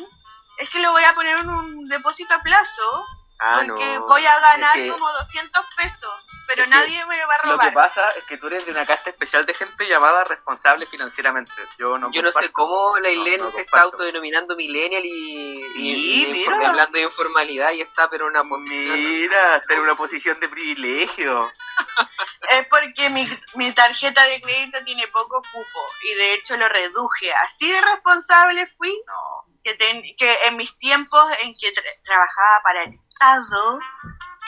es 0.58 0.70
que 0.70 0.80
lo 0.82 0.92
voy 0.92 1.04
a 1.06 1.14
poner 1.14 1.40
en 1.40 1.50
un 1.50 1.84
depósito 1.86 2.34
a 2.34 2.40
plazo 2.42 3.06
Ah, 3.42 3.64
porque 3.66 3.86
no. 3.96 4.08
voy 4.08 4.26
a 4.26 4.40
ganar 4.40 4.78
Es 4.78 4.84
que- 4.84 4.90
como 4.92 5.10
200 5.14 5.66
pesos, 5.78 6.26
pero 6.48 6.64
es 6.64 6.70
que 6.70 6.76
nadie 6.76 7.06
me 7.06 7.24
va 7.26 7.34
a 7.36 7.38
Lo 7.48 7.58
que 7.60 7.70
robar. 7.70 7.74
pasa 7.74 8.10
es 8.10 8.24
que 8.26 8.38
tú 8.38 8.48
eres 8.48 8.66
de 8.66 8.72
una 8.72 8.86
casta 8.86 9.10
especial 9.12 9.46
de 9.46 9.54
gente 9.54 9.88
llamada 9.88 10.26
responsable 10.26 10.86
financieramente. 10.88 11.52
Yo 11.78 11.98
no 11.98 12.12
Yo 12.12 12.22
no 12.22 12.32
sé 12.32 12.52
cómo 12.52 12.98
la 13.00 13.10
No, 13.38 13.46
no 13.46 13.52
se 13.52 13.62
está 13.62 13.82
autodenominando 13.82 14.56
millennial 14.58 15.04
y, 15.06 15.64
y- 15.76 16.24
y 16.28 16.34
mira. 16.34 16.52
inform- 16.52 16.66
hablando 16.68 16.98
de 17.00 17.06
informalidad 17.06 17.72
y 17.72 17.82
está 17.82 18.10
pero 18.10 18.26
en 18.26 18.32
una 18.32 18.44
posición. 18.44 18.98
Mira, 19.02 19.58
está 19.58 19.74
en 19.74 19.80
una 19.80 19.96
posición 19.96 20.40
de 20.40 20.50
privilegio. 20.50 21.52
Es 22.52 22.66
porque 22.68 23.10
mi, 23.12 23.28
mi 23.56 23.72
tarjeta 23.74 24.24
de 24.26 24.42
crédito 24.42 24.80
tiene 24.84 25.08
poco 25.08 25.42
cupo 25.54 25.86
y 26.04 26.16
de 26.16 26.34
hecho 26.34 26.58
lo 26.58 26.68
reduje. 26.68 27.32
Así 27.44 27.72
de 27.72 27.80
responsable 27.82 28.66
fui 28.76 29.00
No. 29.06 29.39
Que, 29.64 29.76
ten- 29.76 30.04
que 30.18 30.38
en 30.46 30.58
mis 30.58 30.78
tiempos 30.78 31.24
en 31.42 31.54
que 31.60 31.68
tra- 31.74 32.04
trabajaba 32.04 32.62
para 32.64 32.84
el 32.84 32.90
Estado 32.94 33.80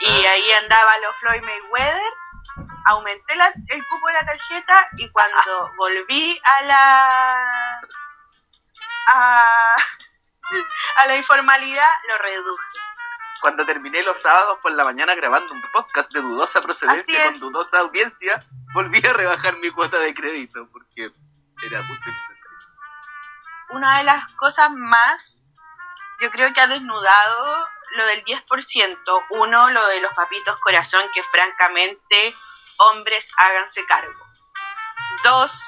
y 0.00 0.24
ahí 0.26 0.52
andaba 0.62 0.98
los 0.98 1.16
Floyd 1.18 1.42
Mayweather, 1.42 2.12
aumenté 2.86 3.36
la- 3.36 3.52
el 3.68 3.86
cupo 3.86 4.06
de 4.08 4.12
la 4.14 4.24
tarjeta 4.24 4.88
y 4.96 5.10
cuando 5.12 5.70
volví 5.78 6.40
a 6.44 6.62
la 6.62 7.80
a, 9.08 9.74
a 10.96 11.06
la 11.06 11.16
informalidad 11.16 11.88
lo 12.08 12.18
reduje. 12.18 12.78
Cuando 13.40 13.66
terminé 13.66 14.02
los 14.04 14.18
sábados 14.20 14.58
por 14.62 14.70
la 14.72 14.84
mañana 14.84 15.14
grabando 15.16 15.52
un 15.52 15.62
podcast 15.72 16.12
de 16.12 16.20
dudosa 16.20 16.60
procedencia 16.62 17.24
con 17.24 17.40
dudosa 17.40 17.80
audiencia, 17.80 18.38
volví 18.72 19.04
a 19.04 19.12
rebajar 19.12 19.56
mi 19.58 19.70
cuota 19.70 19.98
de 19.98 20.14
crédito 20.14 20.68
porque 20.70 21.10
era 21.64 21.82
muy. 21.82 21.98
Una 23.72 23.98
de 23.98 24.04
las 24.04 24.32
cosas 24.34 24.70
más, 24.72 25.52
yo 26.20 26.30
creo 26.30 26.52
que 26.52 26.60
ha 26.60 26.66
desnudado 26.66 27.68
lo 27.96 28.06
del 28.06 28.24
10%. 28.24 28.96
Uno, 29.30 29.70
lo 29.70 29.86
de 29.88 30.00
los 30.00 30.12
papitos 30.12 30.56
corazón, 30.60 31.02
que 31.12 31.22
francamente, 31.24 32.34
hombres, 32.78 33.28
háganse 33.36 33.84
cargo. 33.86 34.26
Dos, 35.24 35.62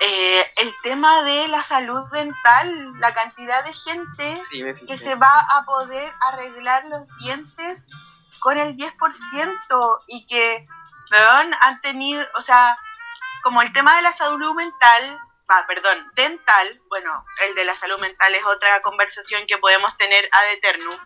eh, 0.00 0.52
el 0.56 0.74
tema 0.82 1.22
de 1.22 1.48
la 1.48 1.62
salud 1.62 2.00
dental, 2.12 3.00
la 3.00 3.12
cantidad 3.12 3.64
de 3.64 3.74
gente 3.74 4.42
Sí, 4.48 4.64
que 4.86 4.96
se 4.96 5.14
va 5.14 5.46
a 5.56 5.64
poder 5.64 6.14
arreglar 6.22 6.84
los 6.86 7.04
dientes 7.18 7.88
con 8.40 8.56
el 8.56 8.74
10% 8.76 10.04
y 10.08 10.24
que, 10.26 10.66
weón, 11.10 11.54
han 11.60 11.80
tenido, 11.82 12.26
o 12.34 12.40
sea, 12.40 12.78
como 13.42 13.62
el 13.62 13.72
tema 13.72 13.94
de 13.96 14.02
la 14.02 14.12
salud 14.12 14.54
mental, 14.54 15.20
va, 15.50 15.66
perdón, 15.66 16.10
dental, 16.14 16.82
bueno, 16.88 17.24
el 17.46 17.54
de 17.54 17.64
la 17.64 17.76
salud 17.76 17.98
mental 18.00 18.34
es 18.34 18.44
otra 18.44 18.80
conversación 18.82 19.44
que 19.48 19.58
podemos 19.58 19.96
tener 19.96 20.28
ad 20.32 20.52
eternum, 20.52 20.96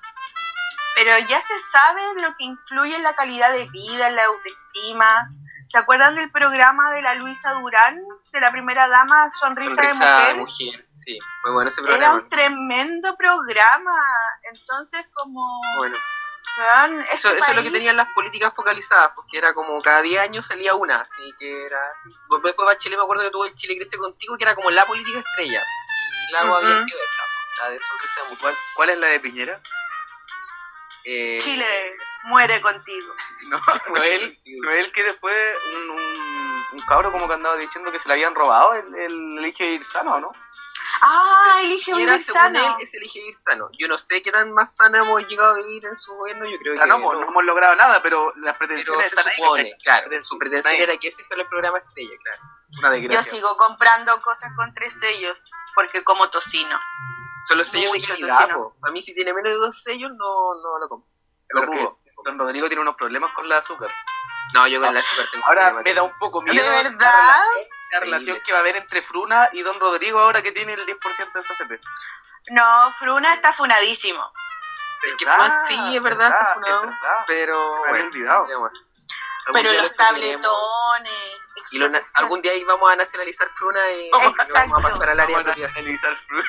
pero 0.94 1.18
ya 1.26 1.40
se 1.40 1.58
sabe 1.58 2.02
lo 2.22 2.36
que 2.36 2.44
influye 2.44 2.94
en 2.94 3.02
la 3.02 3.14
calidad 3.14 3.50
de 3.52 3.68
vida, 3.70 4.08
en 4.08 4.16
la 4.16 4.24
autoestima. 4.24 5.28
¿Se 5.66 5.78
acuerdan 5.78 6.14
del 6.14 6.30
programa 6.30 6.92
de 6.92 7.02
la 7.02 7.14
Luisa 7.14 7.52
Durán, 7.54 7.98
de 8.32 8.40
la 8.40 8.52
primera 8.52 8.86
dama, 8.86 9.30
Sonrisa, 9.32 9.80
de 9.82 9.88
Sonrisa 9.88 10.18
Mujer? 10.18 10.34
de 10.34 10.40
mujer, 10.40 10.88
sí. 10.92 11.18
Muy 11.44 11.52
bueno 11.54 11.68
ese 11.68 11.80
Era 11.80 11.88
programa. 11.90 12.14
un 12.16 12.28
tremendo 12.28 13.16
programa. 13.16 13.96
Entonces, 14.52 15.08
como. 15.14 15.42
Bueno, 15.78 15.96
este 16.56 17.16
eso, 17.16 17.28
eso 17.30 17.50
es 17.50 17.56
lo 17.56 17.62
que 17.62 17.70
tenían 17.70 17.96
las 17.96 18.08
políticas 18.10 18.52
focalizadas, 18.54 19.12
porque 19.14 19.38
era 19.38 19.52
como 19.54 19.80
cada 19.82 20.02
10 20.02 20.20
años 20.20 20.46
salía 20.46 20.74
una, 20.74 21.00
así 21.00 21.34
que 21.38 21.66
era... 21.66 21.80
Después 22.30 22.54
para 22.54 22.76
Chile 22.76 22.96
me 22.96 23.02
acuerdo 23.02 23.24
que 23.24 23.30
tuvo 23.30 23.44
el 23.44 23.54
Chile 23.54 23.76
Crece 23.76 23.98
Contigo, 23.98 24.36
que 24.36 24.44
era 24.44 24.54
como 24.54 24.70
la 24.70 24.86
política 24.86 25.18
estrella. 25.18 25.64
Y 26.28 26.32
la 26.32 26.44
Ujú. 26.44 26.54
había 26.54 26.84
sido 26.84 26.98
esa, 27.04 27.62
la 27.62 27.70
de 27.70 27.74
de 27.74 28.22
Mujer. 28.30 28.38
¿Cuál, 28.40 28.56
cuál 28.74 28.90
es 28.90 28.98
la 28.98 29.06
de 29.08 29.20
Piñera? 29.20 29.60
Eh, 31.04 31.38
Chile 31.40 31.96
muere 32.24 32.60
contigo. 32.60 33.14
No, 33.48 33.60
Noel, 33.94 34.38
Noel 34.62 34.92
que 34.92 35.02
después 35.02 35.34
un, 35.74 35.90
un, 35.90 36.64
un 36.72 36.80
cabro 36.86 37.12
como 37.12 37.28
que 37.28 37.34
andaba 37.34 37.56
diciendo 37.56 37.92
que 37.92 38.00
se 38.00 38.08
le 38.08 38.14
habían 38.14 38.34
robado 38.34 38.74
el, 38.74 38.94
el 38.94 39.38
elige 39.38 39.66
ir 39.66 39.84
sano, 39.84 40.18
¿no? 40.20 40.32
Ah, 41.02 41.58
elige 41.62 41.94
vivir 41.94 42.20
sano. 42.20 42.58
él, 42.58 42.82
es 42.82 42.94
elige 42.94 43.18
vivir 43.20 43.34
sano. 43.34 43.68
Yo 43.78 43.88
no 43.88 43.98
sé 43.98 44.22
qué 44.22 44.30
tan 44.32 44.52
más 44.52 44.76
sana 44.76 45.00
hemos 45.00 45.26
llegado 45.26 45.54
a 45.54 45.56
vivir 45.58 45.84
en 45.86 45.96
su 45.96 46.14
gobierno, 46.14 46.44
yo 46.46 46.56
creo 46.58 46.74
Ah, 46.80 46.84
que 46.84 46.88
no, 46.90 47.00
pues, 47.02 47.18
no 47.20 47.28
hemos 47.28 47.44
logrado 47.44 47.74
nada, 47.76 48.02
pero 48.02 48.32
las 48.36 48.56
pero 48.56 48.68
pretensiones 48.68 49.08
se 49.08 49.14
están 49.16 49.28
ahí, 49.32 49.36
supone, 49.36 49.70
¿cachai? 49.84 50.08
claro, 50.08 50.22
su 50.22 50.38
pretensión 50.38 50.74
ahí. 50.74 50.82
era 50.82 50.96
que 50.96 51.08
ese 51.08 51.24
fuera 51.24 51.42
el 51.42 51.48
programa 51.48 51.78
estrella, 51.78 52.12
claro. 52.22 52.42
Una 52.78 52.96
Yo 52.96 53.22
sigo 53.22 53.56
comprando 53.56 54.12
cosas 54.22 54.52
con 54.56 54.72
tres 54.74 54.98
sellos 54.98 55.50
porque 55.74 56.02
como 56.02 56.28
tocino. 56.30 56.78
Son 57.46 57.58
los 57.58 57.68
sellos 57.68 57.90
Mucho 57.92 58.14
de 58.14 58.20
calidad. 58.20 58.48
A 58.88 58.90
mí 58.90 59.02
si 59.02 59.14
tiene 59.14 59.32
menos 59.34 59.52
de 59.52 59.58
dos 59.58 59.82
sellos, 59.82 60.10
no, 60.16 60.54
no 60.62 60.78
lo 60.78 60.88
compro. 60.88 61.08
Lo 61.50 61.60
Pero 61.60 61.72
dudo. 61.72 61.98
Don 62.24 62.38
Rodrigo 62.38 62.68
tiene 62.68 62.80
unos 62.80 62.96
problemas 62.96 63.32
con 63.34 63.46
la 63.48 63.58
azúcar. 63.58 63.90
No, 64.54 64.66
yo 64.66 64.80
con 64.80 64.94
la 64.94 65.00
azúcar 65.00 65.26
tengo 65.30 65.44
Ahora 65.46 65.72
me 65.74 65.92
da 65.94 66.02
un 66.02 66.18
poco 66.18 66.40
¿De 66.42 66.50
miedo 66.52 66.66
la 66.70 66.76
verdad? 66.82 67.42
Relación- 68.00 68.10
la 68.10 68.16
relación 68.34 68.40
que 68.44 68.52
va 68.52 68.58
a 68.58 68.60
haber 68.60 68.76
entre 68.76 69.02
Fruna 69.02 69.48
y 69.52 69.62
Don 69.62 69.78
Rodrigo 69.80 70.18
ahora 70.18 70.42
que 70.42 70.52
tiene 70.52 70.74
el 70.74 70.84
10% 70.86 71.32
de 71.38 71.42
su 71.42 71.52
FP. 71.52 71.80
No, 72.50 72.90
Fruna 72.98 73.34
está 73.34 73.52
funadísimo. 73.52 74.32
Es 75.02 75.14
fue- 75.24 75.50
sí, 75.68 75.96
es 75.96 76.02
verdad, 76.02 76.28
está 76.28 76.54
funado. 76.54 76.84
Es 76.84 76.90
verdad. 76.90 77.24
Pero 77.26 77.78
bueno, 77.90 78.10
Pero 79.52 79.72
los 79.72 79.96
tabletones. 79.96 81.40
Y 81.70 81.78
lo 81.78 81.88
algún 82.16 82.42
día 82.42 82.52
ahí 82.52 82.64
vamos 82.64 82.90
a 82.92 82.96
nacionalizar 82.96 83.48
Fruna 83.50 83.80
y 83.92 84.10
Vamos 84.10 84.26
lo 84.48 84.54
vamos 84.54 84.78
a 84.78 84.88
pasar 84.90 85.10
al 85.10 85.20
área 85.20 85.38
de 85.42 85.44
analizar 85.64 86.18
Fruna. 86.26 86.48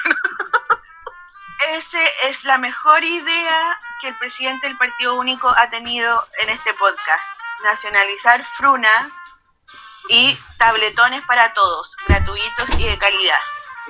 Ese 1.69 2.13
es 2.23 2.43
la 2.43 2.57
mejor 2.57 3.03
idea 3.03 3.79
que 4.01 4.09
el 4.09 4.17
presidente 4.17 4.67
del 4.67 4.77
Partido 4.77 5.15
Único 5.15 5.49
ha 5.49 5.69
tenido 5.69 6.27
en 6.39 6.49
este 6.49 6.73
podcast. 6.73 7.39
Nacionalizar 7.63 8.43
Fruna 8.57 9.09
y 10.09 10.37
tabletones 10.57 11.23
para 11.25 11.53
todos, 11.53 11.95
gratuitos 12.07 12.69
y 12.77 12.87
de 12.87 12.97
calidad. 12.97 13.39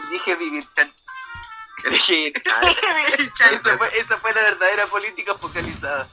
Dije 0.10 0.36
vivir 0.36 0.65
chan. 0.73 0.91
Esa 1.86 3.78
fue, 3.78 3.99
esa 3.99 4.17
fue 4.17 4.34
la 4.34 4.41
verdadera 4.41 4.88
política 4.88 5.36
focalizada. 5.36 6.08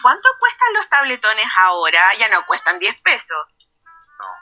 ¿Cuánto 0.00 0.28
cuestan 0.38 0.72
los 0.74 0.88
tabletones 0.88 1.44
ahora? 1.58 2.00
Ya 2.18 2.28
no 2.28 2.44
cuestan 2.46 2.78
10 2.78 3.02
pesos. 3.02 3.36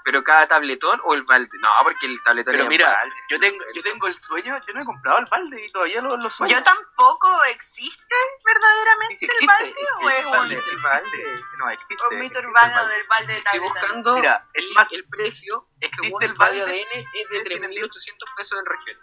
Pero 0.04 0.22
cada 0.22 0.46
tabletón 0.46 1.00
o 1.04 1.14
el 1.14 1.22
balde. 1.22 1.48
No, 1.60 1.70
porque 1.82 2.04
el 2.06 2.22
tabletón 2.22 2.52
Pero 2.52 2.64
es 2.64 2.68
mira, 2.68 2.88
balde, 2.92 3.14
yo 3.30 3.40
tengo, 3.40 3.64
yo 3.74 3.82
tengo 3.82 4.06
el 4.06 4.18
sueño, 4.20 4.54
yo 4.66 4.74
no 4.74 4.82
he 4.82 4.84
comprado 4.84 5.18
el 5.18 5.24
balde 5.26 5.64
y 5.64 5.72
todavía 5.72 6.02
lo, 6.02 6.16
lo 6.18 6.28
sueño. 6.28 6.54
Yo 6.56 6.62
tampoco 6.62 7.28
existe 7.44 8.14
verdaderamente 8.44 9.14
Sí, 9.16 9.26
sí 9.26 9.26
el 9.26 9.30
existe, 9.32 9.46
balde 9.46 9.74
o 9.74 10.10
existe 10.10 10.14
es 10.14 10.20
el 10.20 10.26
un, 10.26 10.32
balde, 10.32 10.54
el 10.72 10.80
balde. 10.82 11.34
No, 11.58 11.70
existe. 11.70 11.94
un 12.10 12.18
mito 12.18 12.24
existe 12.24 12.38
el 12.40 12.46
urbano 12.48 12.74
balde. 12.76 12.94
del 12.94 13.06
balde 13.08 13.32
de 13.32 13.38
Estoy 13.38 13.52
tabletones? 13.60 13.82
buscando 13.82 14.14
Mira, 14.16 14.48
es 14.52 14.72
más, 14.74 14.92
el 14.92 15.08
precio, 15.08 15.68
existe 15.80 16.02
según 16.04 16.22
el 16.22 16.30
el 16.30 16.36
balde 16.36 16.60
balde, 16.60 16.86
ADN, 16.92 17.06
es 17.14 17.28
de 17.30 17.44
3.800 17.60 18.34
pesos 18.36 18.58
en 18.58 18.66
región. 18.66 18.98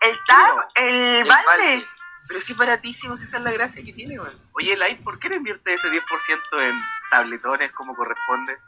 El 0.00 0.18
tab, 0.28 0.68
el, 0.76 0.84
El 1.16 1.24
balde. 1.28 1.88
Pero 2.28 2.40
sí 2.40 2.52
baratísimo, 2.52 3.16
si 3.16 3.24
esa 3.24 3.38
es 3.38 3.42
la 3.42 3.50
gracia 3.52 3.82
que 3.82 3.92
tiene, 3.94 4.20
weón. 4.20 4.38
Oye, 4.52 4.76
Lai, 4.76 4.96
¿por 5.02 5.18
qué 5.18 5.30
no 5.30 5.36
invierte 5.36 5.72
ese 5.74 5.88
10% 5.88 6.60
en 6.60 6.76
tabletones 7.10 7.72
como 7.72 7.96
corresponde? 7.96 8.58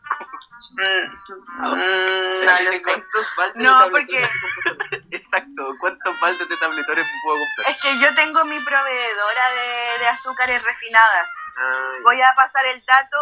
Mm, 0.73 1.13
mm, 1.59 2.45
no 2.45 2.63
lo 2.65 2.73
sé. 2.73 2.93
¿Cuántos 2.93 3.37
baldes 3.37 3.55
de 3.57 3.63
No, 3.65 3.79
tabletones 3.79 3.91
porque 3.91 5.17
Exacto, 5.17 5.75
¿cuántos 5.81 6.21
baldes 6.21 6.49
de 6.49 6.57
tabletones 6.57 7.05
me 7.07 7.21
puedo 7.23 7.39
comprar? 7.45 7.69
es 7.75 7.83
que 7.83 7.99
yo 7.99 8.15
tengo 8.15 8.45
mi 8.47 8.59
proveedora 8.61 9.51
de, 9.51 9.99
de 10.01 10.09
azúcares 10.09 10.65
refinadas. 10.65 11.31
Ay, 11.59 12.03
Voy 12.03 12.21
a 12.21 12.29
pasar 12.37 12.65
el 12.67 12.83
dato 12.85 13.17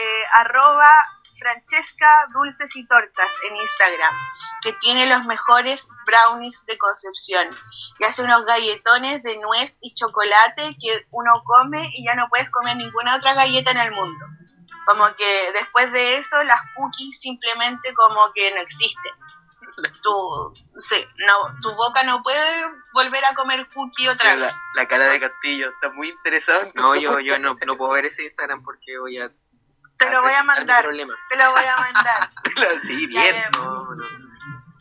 eh, 0.00 0.24
arroba 0.34 0.90
Francesca 1.38 2.26
Dulces 2.32 2.74
y 2.76 2.86
Tortas 2.86 3.34
en 3.48 3.56
Instagram, 3.56 4.14
que 4.66 4.72
tiene 4.80 5.08
los 5.08 5.24
mejores 5.26 5.88
brownies 6.04 6.66
de 6.66 6.76
Concepción 6.76 7.48
y 8.00 8.04
hace 8.04 8.24
unos 8.24 8.44
galletones 8.44 9.22
de 9.22 9.38
nuez 9.38 9.78
y 9.80 9.94
chocolate 9.94 10.76
que 10.82 11.06
uno 11.12 11.40
come 11.44 11.88
y 11.94 12.04
ya 12.04 12.16
no 12.16 12.28
puedes 12.28 12.50
comer 12.50 12.76
ninguna 12.76 13.16
otra 13.16 13.34
galleta 13.34 13.70
en 13.70 13.78
el 13.78 13.92
mundo. 13.92 14.26
Como 14.88 15.06
que 15.14 15.52
después 15.52 15.92
de 15.92 16.16
eso 16.16 16.42
las 16.42 16.60
cookies 16.74 17.20
simplemente 17.20 17.94
como 17.94 18.32
que 18.34 18.52
no 18.56 18.60
existen. 18.60 19.12
Tu, 20.02 20.54
sí, 20.78 21.06
no, 21.18 21.60
tu 21.60 21.72
boca 21.76 22.02
no 22.02 22.22
puede 22.24 22.72
volver 22.92 23.24
a 23.24 23.34
comer 23.34 23.68
cookie 23.72 24.08
otra 24.08 24.34
vez. 24.34 24.52
La, 24.74 24.82
la 24.82 24.88
cara 24.88 25.06
de 25.06 25.20
Castillo 25.20 25.70
está 25.70 25.90
muy 25.90 26.08
tu 26.08 26.72
No, 26.74 26.96
yo, 26.96 27.20
yo 27.20 27.38
no, 27.38 27.56
no 27.64 27.76
puedo 27.76 27.92
ver 27.92 28.06
ese 28.06 28.24
Instagram 28.24 28.64
porque 28.64 28.98
voy 28.98 29.18
a... 29.18 29.28
Te 29.98 30.10
lo 30.10 30.22
voy 30.22 30.32
a 30.32 30.42
mandar, 30.42 30.84
te 30.84 31.36
lo 31.36 31.50
voy 31.52 31.64
a 31.64 31.76
mandar. 31.76 32.30
Sí, 32.86 33.06
bien. 33.06 33.34
ya. 33.34 33.50
No, 33.52 33.94
no. 33.94 34.25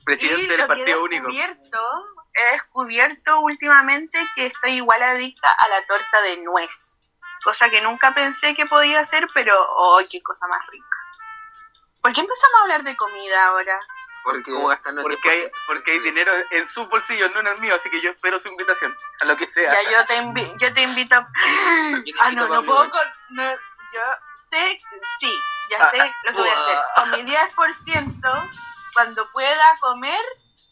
Presidente 0.05 0.43
y 0.53 0.57
del 0.57 0.67
Partido 0.67 1.03
Único. 1.03 1.27
he 1.29 2.51
descubierto 2.51 3.39
últimamente 3.41 4.19
que 4.35 4.45
estoy 4.45 4.71
igual 4.71 5.01
adicta 5.01 5.49
a 5.49 5.67
la 5.69 5.85
torta 5.85 6.21
de 6.21 6.37
nuez. 6.41 7.01
Cosa 7.43 7.69
que 7.69 7.81
nunca 7.81 8.13
pensé 8.13 8.55
que 8.55 8.65
podía 8.65 8.99
hacer, 8.99 9.27
pero 9.33 9.53
¡ay, 9.97 10.07
qué 10.09 10.21
cosa 10.21 10.47
más 10.47 10.59
rica! 10.71 10.85
¿Por 12.01 12.13
qué 12.13 12.21
empezamos 12.21 12.59
a 12.59 12.61
hablar 12.63 12.83
de 12.83 12.95
comida 12.95 13.47
ahora? 13.47 13.79
Porque, 14.23 14.51
¿Cómo 14.51 14.67
gastarnos 14.69 15.05
el 15.05 15.11
porque, 15.11 15.29
hay, 15.29 15.41
10%? 15.43 15.51
porque 15.67 15.91
hay 15.91 15.99
dinero 15.99 16.31
en 16.51 16.67
sus 16.67 16.87
bolsillos, 16.89 17.31
no 17.33 17.39
en 17.41 17.47
el 17.47 17.59
mío, 17.59 17.75
así 17.75 17.89
que 17.91 18.01
yo 18.01 18.09
espero 18.11 18.41
su 18.41 18.47
invitación, 18.47 18.95
a 19.21 19.25
lo 19.25 19.35
que 19.37 19.47
sea. 19.47 19.71
Ya 19.71 19.91
yo 19.91 20.05
te, 20.05 20.17
invi- 20.17 20.55
yo 20.57 20.73
te 20.73 20.81
invito. 20.81 21.15
Yo 21.15 21.21
te 21.21 22.11
Ah, 22.21 22.29
invito 22.29 22.47
no, 22.47 22.53
a 22.53 22.57
no 22.57 22.65
puedo 22.65 22.89
con. 22.89 23.01
no, 23.29 23.43
yo 23.43 24.01
sé, 24.49 24.79
sí, 25.19 25.31
ya 25.69 25.77
Ah, 25.83 25.91
sé 25.91 25.97
lo 26.23 26.31
que 26.31 26.37
voy 26.37 26.49
a 26.49 26.57
hacer. 26.57 26.77
Con 26.95 27.11
mi 27.11 27.21
10%, 27.23 28.49
cuando 28.95 29.29
pueda 29.31 29.77
comer, 29.81 30.25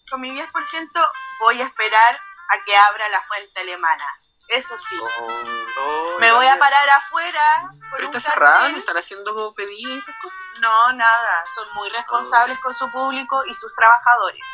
con 0.09 0.21
mi 0.21 0.31
10% 0.31 1.09
voy 1.41 1.61
a 1.61 1.65
esperar 1.65 2.15
a 2.49 2.63
que 2.63 2.75
abra 2.75 3.09
la 3.09 3.21
fuente 3.21 3.61
alemana. 3.61 4.05
Eso 4.47 4.77
sí. 4.77 4.97
Oh. 5.01 5.43
Oh, 5.75 6.17
Me 6.19 6.31
voy 6.31 6.45
a 6.45 6.59
parar 6.59 6.87
afuera 6.89 7.69
Pero 7.91 8.05
está 8.07 8.19
cerrado, 8.19 8.59
cartel. 8.59 8.75
están 8.77 8.97
haciendo 8.97 9.53
pedidos 9.55 9.95
y 9.95 9.97
esas 9.97 10.15
cosas. 10.21 10.39
No, 10.59 10.93
nada. 10.93 11.45
Son 11.53 11.67
muy 11.73 11.89
responsables 11.89 12.57
con 12.59 12.73
su 12.73 12.89
público 12.91 13.43
y 13.45 13.53
sus 13.53 13.73
trabajadores. 13.73 14.47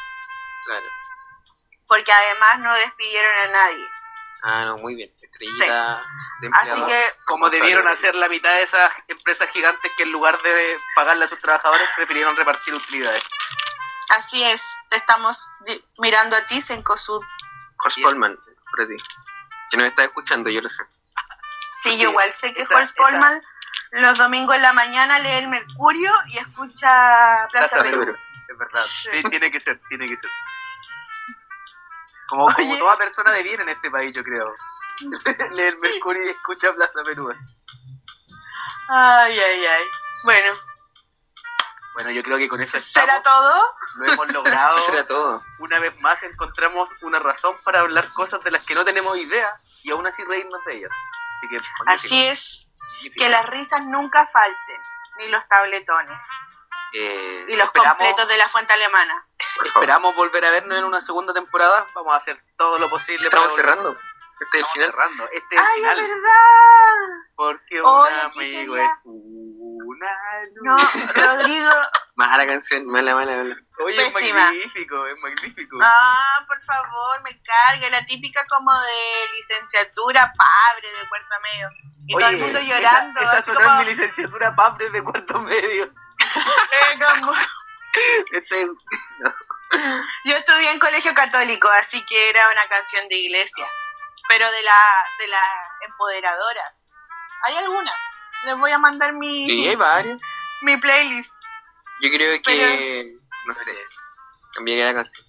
Claro. 0.66 0.88
Porque 1.88 2.12
además 2.12 2.60
no 2.60 2.74
despidieron 2.74 3.36
a 3.36 3.48
nadie. 3.48 3.90
Ah, 4.42 4.66
no, 4.66 4.78
muy 4.78 4.96
bien. 4.96 5.14
Estrellita 5.22 6.02
de 6.42 6.50
Así 6.54 6.86
que 6.86 7.06
Como 7.26 7.50
debieron 7.50 7.88
hacer 7.88 8.16
la 8.16 8.30
mitad 8.30 8.50
de 8.56 8.64
esas 8.64 8.92
empresas 9.08 9.50
gigantes 9.52 9.92
que 9.98 10.04
en 10.04 10.12
lugar 10.12 10.42
de 10.42 10.78
pagarle 10.96 11.26
a 11.26 11.28
sus 11.28 11.40
trabajadores 11.40 11.88
prefirieron 11.96 12.36
repartir 12.36 12.74
utilidades. 12.74 13.24
así 14.18 14.44
es. 14.44 14.62
Te 14.90 14.96
estamos 14.96 15.50
mirando 15.98 16.36
a 16.36 16.44
ti, 16.46 16.62
Sencosud. 16.62 17.22
Horst 17.84 18.00
Polman, 18.02 18.36
por 18.36 18.88
ti. 18.88 18.96
Que 19.72 19.78
nos 19.78 19.88
está 19.88 20.04
escuchando, 20.04 20.50
yo 20.50 20.62
lo 20.62 20.70
sé. 20.70 20.84
Sí, 21.76 21.92
Sí, 21.92 21.98
yo 22.00 22.10
igual 22.10 22.32
sé 22.32 22.54
que 22.54 22.64
esa- 22.64 22.76
Horst 22.76 22.96
esa- 22.98 23.04
Polman 23.10 23.42
los 23.92 24.18
domingos 24.18 24.56
en 24.56 24.62
la 24.62 24.74
mañana 24.74 25.20
lee 25.20 25.30
el 25.44 25.48
Mercurio 25.50 26.12
y 26.28 26.38
escucha 26.38 27.48
Plaza 27.52 27.76
Plaza 27.76 27.84
Perú. 27.84 28.00
Perú. 28.00 28.18
Es 28.48 28.58
verdad. 28.58 28.84
Sí. 28.86 29.10
Sí, 29.12 29.24
tiene 29.30 29.52
que 29.52 29.60
ser, 29.60 29.80
tiene 29.90 30.08
que 30.08 30.16
ser. 30.18 30.30
Como, 32.30 32.46
como 32.46 32.78
toda 32.78 32.98
persona 32.98 33.32
de 33.32 33.44
bien 33.44 33.62
en 33.62 33.70
este 33.70 33.90
país, 33.90 34.14
yo 34.16 34.24
creo. 34.24 34.54
Lee 35.52 35.64
el 35.64 35.78
Mercurio 35.80 36.24
y 36.26 36.30
escucha 36.30 36.74
Plaza 36.74 37.04
Perú. 37.04 37.34
Ay, 38.90 39.40
ay, 39.40 39.66
ay. 39.66 39.84
Bueno, 40.26 40.54
Bueno, 41.94 42.12
yo 42.12 42.24
creo 42.24 42.38
que 42.38 42.48
con 42.48 42.62
eso 42.62 42.80
¿será 42.80 43.18
estamos. 43.18 43.24
todo? 43.24 43.64
Lo 43.96 44.14
hemos 44.14 44.28
logrado. 44.34 44.76
Eso 44.78 44.94
era 44.94 45.06
todo. 45.08 45.44
Una 45.60 45.80
vez 45.80 46.00
más 46.02 46.22
encontramos 46.24 46.90
una 47.02 47.20
razón 47.20 47.56
para 47.66 47.82
hablar 47.82 48.08
cosas 48.14 48.42
de 48.44 48.52
las 48.52 48.66
que 48.66 48.76
no 48.76 48.86
tenemos 48.86 49.18
idea 49.18 49.54
y 49.84 49.92
aún 49.92 50.06
así 50.08 50.24
reírnos 50.24 50.64
de 50.66 50.78
ellas. 50.78 50.92
Así 51.42 51.48
que 51.50 51.58
Así 51.88 52.26
es, 52.28 52.70
que 53.16 53.30
las 53.30 53.46
risas 53.48 53.82
nunca 53.86 54.26
falten, 54.28 54.82
ni 55.20 55.30
los 55.30 55.48
tabletones, 55.48 56.24
Eh, 56.94 57.46
y 57.48 57.56
los 57.56 57.72
completos 57.72 58.28
de 58.28 58.38
la 58.38 58.48
fuente 58.50 58.74
alemana. 58.74 59.28
Esperamos 59.64 60.16
volver 60.16 60.44
a 60.46 60.52
vernos 60.52 60.78
en 60.78 60.84
una 60.86 61.02
segunda 61.02 61.34
temporada. 61.34 61.86
Vamos 61.94 62.14
a 62.14 62.18
hacer 62.18 62.42
todo 62.58 62.80
lo 62.80 62.90
posible 62.90 63.28
Estamos 63.28 63.54
para 63.54 63.56
cerrando. 63.56 63.94
Este 64.42 64.58
es 64.60 64.64
el 64.64 64.66
final. 64.72 64.90
cerrando. 64.92 65.24
Este 65.26 65.56
es 65.56 65.62
el 65.62 65.68
¡Ay, 65.68 65.84
es 65.84 65.90
final. 65.90 65.96
verdad! 66.10 67.26
Porque 67.36 67.82
Oye, 67.82 68.14
un 68.26 68.32
¿qué 68.32 68.40
amigo 68.40 68.76
sería? 68.76 68.86
es 68.86 69.00
una 69.04 70.12
luz. 70.56 70.64
No, 70.64 70.78
Rodrigo. 71.14 71.70
Mala 72.16 72.46
canción, 72.46 72.86
mala, 72.88 73.16
mala, 73.16 73.38
mala. 73.38 73.56
Oye, 73.86 73.96
pésima. 73.96 74.20
es 74.22 74.34
magnífico, 74.34 75.06
es 75.08 75.18
magnífico. 75.22 75.78
Ah, 75.82 76.44
por 76.48 76.62
favor, 76.64 77.22
me 77.24 77.42
cargue. 77.42 77.90
La 77.90 78.06
típica 78.06 78.46
como 78.48 78.74
de 78.74 79.32
licenciatura, 79.38 80.34
padre 80.36 80.92
de 80.92 81.08
cuarto 81.08 81.36
medio. 81.42 81.70
Y 82.08 82.18
todo 82.18 82.28
el 82.30 82.36
Oye, 82.36 82.44
mundo 82.44 82.60
esa- 82.60 82.68
llorando. 82.76 83.20
Esa, 83.22 83.38
así 83.38 83.46
sonó 83.54 83.62
como, 83.64 83.80
mi 83.80 83.86
licenciatura 83.86 84.54
PAPRE 84.56 84.90
de 84.90 85.02
cuarto 85.04 85.40
medio. 85.40 85.94
Yo 90.26 90.36
estudié 90.36 90.72
en 90.72 90.80
colegio 90.80 91.14
católico, 91.14 91.70
así 91.80 92.04
que 92.06 92.30
era 92.30 92.50
una 92.52 92.66
canción 92.68 93.08
de 93.08 93.16
iglesia. 93.18 93.68
Pero 94.28 94.52
de 94.52 94.62
la 94.62 95.08
de 95.20 95.28
las 95.28 95.68
empoderadoras. 95.88 96.90
Hay 97.44 97.56
algunas. 97.58 97.96
Les 98.46 98.58
voy 98.58 98.72
a 98.72 98.80
mandar 98.80 99.14
mi, 99.14 99.50
sí, 99.50 99.68
hay 99.68 99.76
varios. 99.76 100.22
mi 100.62 100.78
playlist. 100.78 101.34
Yo 102.02 102.10
creo 102.10 102.42
que. 102.42 103.18
No 103.46 103.54
sé. 103.54 103.76
Cambiaría 104.54 104.86
la 104.86 104.94
canción. 104.94 105.26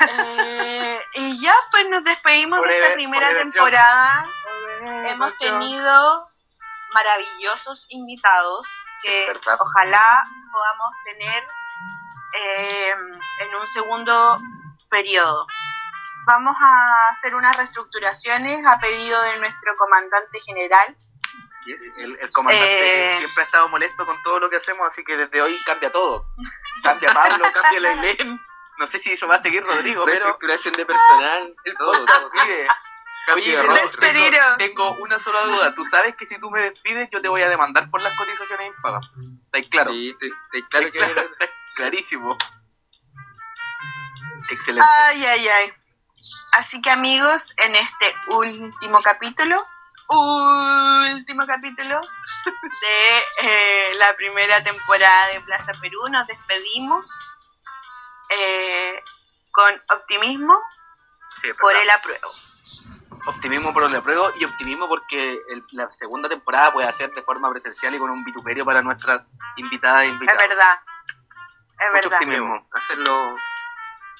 Eh, 0.00 1.00
y 1.14 1.40
ya, 1.40 1.54
pues 1.70 1.88
nos 1.88 2.04
despedimos 2.04 2.62
de 2.62 2.80
esta 2.80 2.94
primera 2.94 3.28
Forever 3.28 3.50
temporada. 3.50 4.30
Hemos 5.06 5.36
tenido 5.38 6.27
maravillosos 6.94 7.86
invitados 7.90 8.66
que 9.02 9.26
ojalá 9.58 10.24
podamos 10.52 10.90
tener 11.04 11.46
eh, 12.34 12.90
en 13.40 13.54
un 13.60 13.66
segundo 13.68 14.38
periodo. 14.90 15.46
Vamos 16.26 16.56
a 16.60 17.08
hacer 17.10 17.34
unas 17.34 17.56
reestructuraciones 17.56 18.64
a 18.66 18.78
pedido 18.78 19.22
de 19.22 19.38
nuestro 19.38 19.74
comandante 19.76 20.40
general. 20.40 20.96
El, 21.66 22.18
el 22.20 22.30
comandante 22.30 23.14
Eh. 23.14 23.18
siempre 23.18 23.42
ha 23.42 23.46
estado 23.46 23.68
molesto 23.68 24.06
con 24.06 24.22
todo 24.22 24.40
lo 24.40 24.48
que 24.50 24.56
hacemos, 24.56 24.86
así 24.86 25.04
que 25.04 25.16
desde 25.16 25.42
hoy 25.42 25.58
cambia 25.64 25.90
todo. 25.92 26.26
Cambia 26.82 27.12
Pablo, 27.12 27.44
cambia 27.52 27.80
la 27.80 27.92
Elena. 27.92 28.42
No 28.78 28.86
sé 28.86 28.98
si 28.98 29.12
eso 29.12 29.26
va 29.26 29.36
a 29.36 29.42
seguir 29.42 29.62
Rodrigo, 29.64 30.04
pero 30.04 30.14
Reestructuración 30.18 30.72
de 30.74 30.86
personal. 30.86 31.54
el 31.64 31.74
todo, 31.76 32.06
todo. 32.06 32.30
pide. 32.30 32.66
Oye. 33.34 33.56
Tengo, 33.56 34.56
tengo 34.58 34.90
una 35.02 35.18
sola 35.18 35.42
duda. 35.42 35.74
Tú 35.74 35.84
sabes 35.84 36.16
que 36.16 36.26
si 36.26 36.38
tú 36.40 36.50
me 36.50 36.60
despides, 36.60 37.08
yo 37.12 37.20
te 37.20 37.28
voy 37.28 37.42
a 37.42 37.48
demandar 37.48 37.90
por 37.90 38.00
las 38.00 38.16
cotizaciones 38.16 38.68
impagas. 38.68 39.10
¿Está 39.16 39.58
ahí 39.58 39.64
claro? 39.68 39.90
Sí, 39.90 40.16
te- 40.18 40.30
te- 40.52 40.68
claro 40.68 40.86
que. 40.92 40.98
Claro, 40.98 41.22
está 41.22 41.46
clarísimo. 41.74 42.36
Excelente. 44.50 44.86
Ay, 45.06 45.24
ay, 45.24 45.48
ay. 45.48 45.72
Así 46.52 46.80
que 46.82 46.90
amigos, 46.90 47.54
en 47.58 47.74
este 47.76 48.14
último 48.30 49.00
capítulo, 49.02 49.64
último 50.08 51.46
capítulo 51.46 52.00
de 52.80 53.18
eh, 53.42 53.92
la 53.98 54.14
primera 54.16 54.62
temporada 54.62 55.28
de 55.28 55.40
Plaza 55.42 55.72
Perú, 55.80 56.00
nos 56.10 56.26
despedimos 56.26 57.36
eh, 58.30 59.02
con 59.52 59.74
optimismo 59.96 60.58
Sí, 61.42 61.48
por 61.60 61.76
el 61.76 61.88
apruebo. 61.90 62.28
Optimismo 63.28 63.72
por 63.74 63.84
el 63.84 63.94
apruebo 63.94 64.30
y 64.38 64.44
optimismo 64.44 64.86
porque 64.88 65.38
el- 65.50 65.64
la 65.72 65.92
segunda 65.92 66.28
temporada 66.28 66.72
puede 66.72 66.88
hacer 66.88 67.12
de 67.12 67.22
forma 67.22 67.50
presencial 67.50 67.94
y 67.94 67.98
con 67.98 68.10
un 68.10 68.24
vituperio 68.24 68.64
para 68.64 68.80
nuestras 68.82 69.30
invitadas 69.56 70.02
e 70.04 70.06
Es 70.06 70.12
invitados. 70.12 70.38
verdad. 70.48 70.80
Es 71.78 71.86
Mucho 71.92 71.92
verdad. 72.08 72.12
optimismo. 72.14 72.68
Hacerlo 72.72 73.36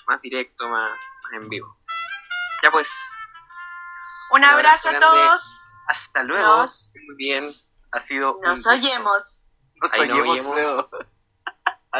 más 0.06 0.20
directo, 0.20 0.68
más, 0.68 0.90
más 0.90 1.32
en 1.42 1.48
vivo. 1.48 1.76
Ya 2.62 2.70
pues, 2.70 2.90
Un 4.30 4.40
Un 4.40 4.44
abrazo 4.44 4.88
abrazo 4.90 5.06
a 5.06 5.10
todos. 5.10 5.74
Hasta 5.88 6.22
luego. 6.22 6.44
Nos, 6.58 6.92
muy 7.06 7.16
bien. 7.16 7.50
Ha 7.92 8.00
sido. 8.00 8.34
un 8.36 8.42
nos 8.42 8.62
gusto. 8.64 8.70
oyemos. 8.70 9.54
Nos 9.80 9.90
nos 9.90 10.00
oyemos 10.00 10.28
oyemos. 10.28 10.54
luego. 10.54 10.88